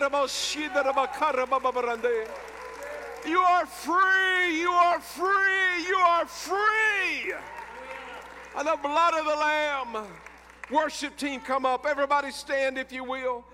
you 3.27 3.39
are 3.39 3.66
free. 3.66 4.61
You 4.61 4.71
are 4.71 5.01
free. 5.01 5.87
You 5.89 5.97
are 5.97 6.27
free. 6.27 7.35
And 8.57 8.66
the 8.66 8.79
blood 8.83 9.14
of 9.14 9.25
the 9.25 9.37
Lamb. 9.37 10.07
Worship 10.71 11.16
team, 11.16 11.41
come 11.41 11.66
up. 11.66 11.87
Everybody 11.87 12.31
stand 12.31 12.79
if 12.79 12.93
you 12.93 13.05
will. 13.05 13.45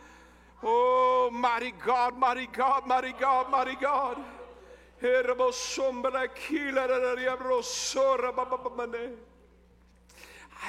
Oh, 0.62 1.30
mighty 1.32 1.72
God, 1.84 2.18
mighty 2.18 2.46
God, 2.46 2.86
mighty 2.86 3.12
God, 3.12 3.50
mighty 3.50 3.76
God. 3.76 4.18
I 5.02 5.22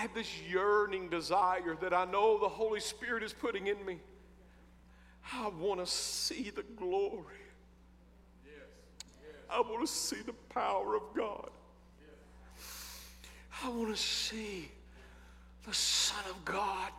have 0.01 0.13
this 0.13 0.41
yearning 0.49 1.09
desire 1.09 1.77
that 1.81 1.93
I 1.93 2.05
know 2.05 2.37
the 2.37 2.49
Holy 2.49 2.81
Spirit 2.81 3.23
is 3.23 3.33
putting 3.33 3.67
in 3.67 3.85
me. 3.85 3.99
I 5.33 5.47
want 5.47 5.79
to 5.79 5.85
see 5.85 6.49
the 6.49 6.63
glory. 6.63 7.46
I 9.49 9.61
want 9.61 9.81
to 9.81 9.91
see 9.91 10.21
the 10.25 10.33
power 10.49 10.95
of 10.95 11.03
God. 11.15 11.49
I 13.63 13.69
want 13.69 13.95
to 13.95 14.01
see 14.01 14.69
the 15.65 15.73
Son 15.73 16.23
of 16.29 16.45
God 16.45 16.91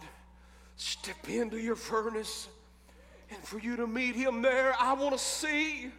step 0.76 1.28
into 1.28 1.58
your 1.58 1.76
furnace 1.76 2.48
and 3.30 3.38
for 3.42 3.58
you 3.58 3.76
to 3.76 3.86
meet 3.86 4.14
Him 4.14 4.42
there. 4.42 4.74
I 4.78 4.92
want 4.94 5.12
to 5.12 5.18
see 5.18 5.90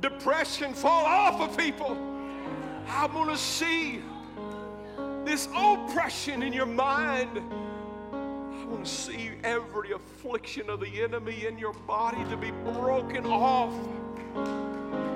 depression 0.00 0.72
fall 0.74 1.04
off 1.04 1.40
of 1.40 1.56
people. 1.56 1.96
I 2.88 3.06
want 3.06 3.30
to 3.30 3.36
see 3.36 4.00
this 5.24 5.48
oppression 5.54 6.42
in 6.42 6.52
your 6.52 6.66
mind. 6.66 7.40
I 8.12 8.64
want 8.66 8.84
to 8.84 8.90
see 8.90 9.30
every 9.44 9.92
affliction 9.92 10.68
of 10.68 10.80
the 10.80 11.02
enemy 11.02 11.46
in 11.46 11.58
your 11.58 11.72
body 11.72 12.24
to 12.30 12.36
be 12.36 12.50
broken 12.50 13.26
off 13.26 13.72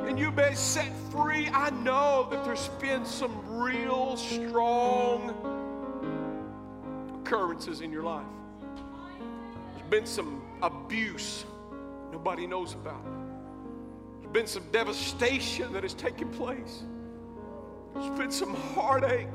and 0.09 0.19
you've 0.19 0.37
been 0.37 0.57
set 0.57 0.91
free. 1.11 1.49
I 1.49 1.71
know 1.71 2.29
that 2.31 2.45
there's 2.45 2.69
been 2.81 3.05
some 3.05 3.61
real 3.61 4.17
strong 4.17 5.31
occurrences 7.21 7.81
in 7.81 7.93
your 7.93 8.03
life. 8.03 8.27
There's 9.75 9.91
been 9.91 10.07
some 10.07 10.43
abuse 10.63 11.45
nobody 12.13 12.47
knows 12.47 12.75
about. 12.75 13.05
There's 14.21 14.33
been 14.33 14.47
some 14.47 14.65
devastation 14.73 15.73
that 15.75 15.83
has 15.83 15.95
taken 15.95 16.29
place. 16.31 16.83
There's 17.95 18.19
been 18.19 18.31
some 18.31 18.55
heartache. 18.55 19.29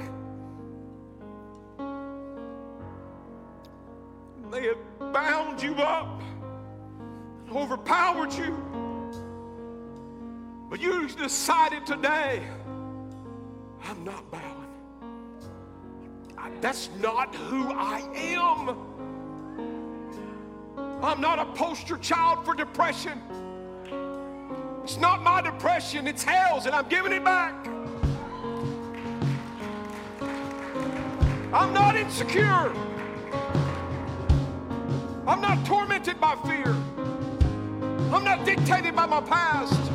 They 4.52 4.64
have 4.64 5.14
bound 5.14 5.62
you 5.62 5.76
up 5.76 6.22
and 7.48 7.56
overpowered 7.56 8.34
you. 8.34 8.71
But 10.72 10.80
you 10.80 11.10
decided 11.10 11.86
today, 11.86 12.42
I'm 13.84 14.06
not 14.06 14.32
bowing. 14.32 14.62
That's 16.62 16.90
not 17.02 17.36
who 17.36 17.74
I 17.74 18.00
am. 18.16 18.70
I'm 21.04 21.20
not 21.20 21.40
a 21.40 21.46
poster 21.46 21.98
child 21.98 22.46
for 22.46 22.54
depression. 22.54 23.20
It's 24.84 24.96
not 24.96 25.22
my 25.24 25.42
depression, 25.42 26.08
it's 26.08 26.24
hell's, 26.24 26.66
and 26.68 26.74
I'm 26.74 26.88
giving 26.88 27.12
it 27.12 27.26
back. 27.26 27.54
I'm 31.52 31.74
not 31.74 31.98
insecure. 31.98 32.72
I'm 35.28 35.42
not 35.42 35.66
tormented 35.66 36.22
by 36.22 36.36
fear. 36.46 36.74
I'm 38.14 38.24
not 38.24 38.46
dictated 38.46 38.96
by 38.96 39.06
my 39.06 39.20
past. 39.20 39.92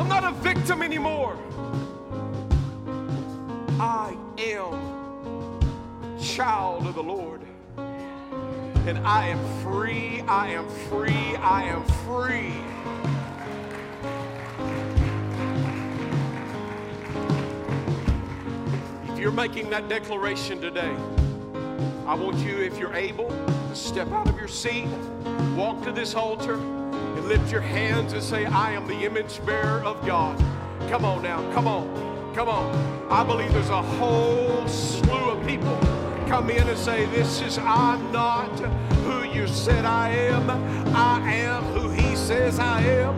I'm 0.00 0.08
not 0.08 0.24
a 0.24 0.30
victim 0.36 0.80
anymore. 0.80 1.36
I 3.78 4.16
am 4.38 5.60
child 6.18 6.86
of 6.86 6.94
the 6.94 7.02
Lord. 7.02 7.42
And 7.76 8.96
I 9.06 9.28
am 9.28 9.62
free, 9.62 10.22
I 10.22 10.52
am 10.52 10.66
free, 10.88 11.36
I 11.36 11.64
am 11.64 11.84
free. 12.06 12.54
If 19.12 19.18
you're 19.18 19.30
making 19.30 19.68
that 19.68 19.90
declaration 19.90 20.62
today, 20.62 20.96
I 22.06 22.14
want 22.14 22.38
you, 22.38 22.56
if 22.56 22.78
you're 22.78 22.94
able, 22.94 23.28
to 23.28 23.74
step 23.74 24.10
out 24.12 24.30
of 24.30 24.38
your 24.38 24.48
seat, 24.48 24.88
walk 25.54 25.84
to 25.84 25.92
this 25.92 26.14
altar 26.14 26.58
lift 27.30 27.52
your 27.52 27.60
hands 27.60 28.12
and 28.12 28.20
say, 28.20 28.44
I 28.44 28.72
am 28.72 28.88
the 28.88 29.04
image 29.04 29.38
bearer 29.46 29.84
of 29.84 30.04
God. 30.04 30.36
Come 30.88 31.04
on 31.04 31.22
now, 31.22 31.40
come 31.52 31.68
on, 31.68 32.34
come 32.34 32.48
on. 32.48 32.74
I 33.08 33.22
believe 33.22 33.52
there's 33.52 33.68
a 33.68 33.82
whole 33.82 34.66
slew 34.66 35.30
of 35.30 35.46
people 35.46 35.78
come 36.26 36.50
in 36.50 36.66
and 36.68 36.76
say, 36.76 37.06
This 37.06 37.40
is 37.40 37.56
I'm 37.58 38.10
not 38.10 38.50
who 39.04 39.22
you 39.22 39.46
said 39.46 39.84
I 39.84 40.08
am. 40.08 40.50
I 40.92 41.20
am 41.34 41.62
who 41.66 41.88
he 41.90 42.16
says 42.16 42.58
I 42.58 42.82
am. 42.82 43.16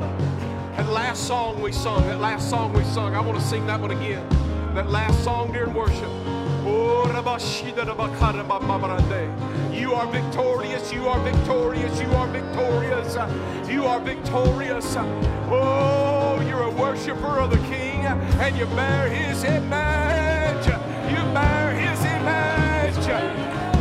That 0.77 0.91
last 0.91 1.27
song 1.27 1.63
we 1.63 1.73
sung, 1.73 2.03
that 2.03 2.21
last 2.21 2.51
song 2.51 2.75
we 2.75 2.85
sung, 2.85 3.15
I 3.15 3.21
want 3.21 3.41
to 3.41 3.45
sing 3.47 3.65
that 3.67 3.81
one 3.81 3.93
again. 3.93 4.29
That 4.75 4.91
last 4.91 5.25
song 5.25 5.53
during 5.53 5.73
worship. 5.73 6.11
Oh, 6.67 7.03
You 9.83 9.95
are 9.95 10.07
victorious, 10.07 10.93
you 10.93 11.09
are 11.09 11.19
victorious, 11.25 12.01
you 12.01 12.07
are 12.13 12.29
victorious, 12.29 13.17
you 13.69 13.85
are 13.85 13.99
victorious. 13.99 14.95
Oh, 14.97 16.41
you're 16.47 16.63
a 16.63 16.71
worshiper 16.71 17.41
of 17.41 17.51
the 17.51 17.57
King. 17.69 18.07
and 18.07 18.57
you 18.57 18.67
bear 18.67 19.09
his 19.09 19.43
image. 19.43 20.67
You 21.11 21.23
bear 21.35 21.73
his 21.75 21.99
image. 22.05 23.07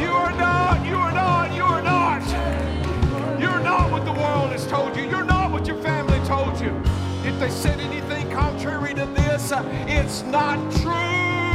You 0.02 0.10
are 0.10 0.32
not, 0.32 0.84
you 0.84 0.96
are 0.96 1.14
not, 1.14 1.54
you 1.54 1.62
are 1.62 1.84
not. 1.84 3.40
You're 3.40 3.60
not 3.60 3.92
what 3.92 4.04
the 4.04 4.14
world 4.14 4.54
has 4.54 4.66
told 4.66 4.98
you. 4.98 5.04
You're 5.04 5.24
not 5.24 5.52
what 5.52 5.68
your 5.68 5.78
family 5.84 6.20
told 6.26 6.60
you. 6.60 6.76
If 7.24 7.40
they 7.40 7.52
said 7.52 7.80
anything 7.80 8.28
contrary 8.32 8.96
to 8.96 9.06
this, 9.06 9.54
it's 9.88 10.24
not 10.24 10.58
true. 10.82 11.52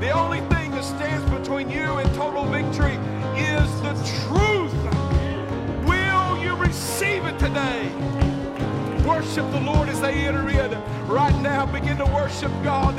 The 0.00 0.10
only 0.12 0.40
thing 0.42 0.59
that 0.80 0.86
stands 0.86 1.30
between 1.30 1.68
you 1.68 1.98
and 1.98 2.14
total 2.14 2.44
victory 2.46 2.94
is 3.36 3.70
the 3.82 3.92
truth. 4.24 4.72
Will 5.86 6.42
you 6.42 6.54
receive 6.56 7.24
it 7.26 7.38
today? 7.38 7.90
Worship 9.06 9.50
the 9.50 9.60
Lord 9.60 9.90
as 9.90 10.00
they 10.00 10.26
enter 10.26 10.48
in. 10.48 10.70
Right 11.06 11.38
now, 11.42 11.66
begin 11.66 11.98
to 11.98 12.06
worship 12.06 12.52
God. 12.62 12.98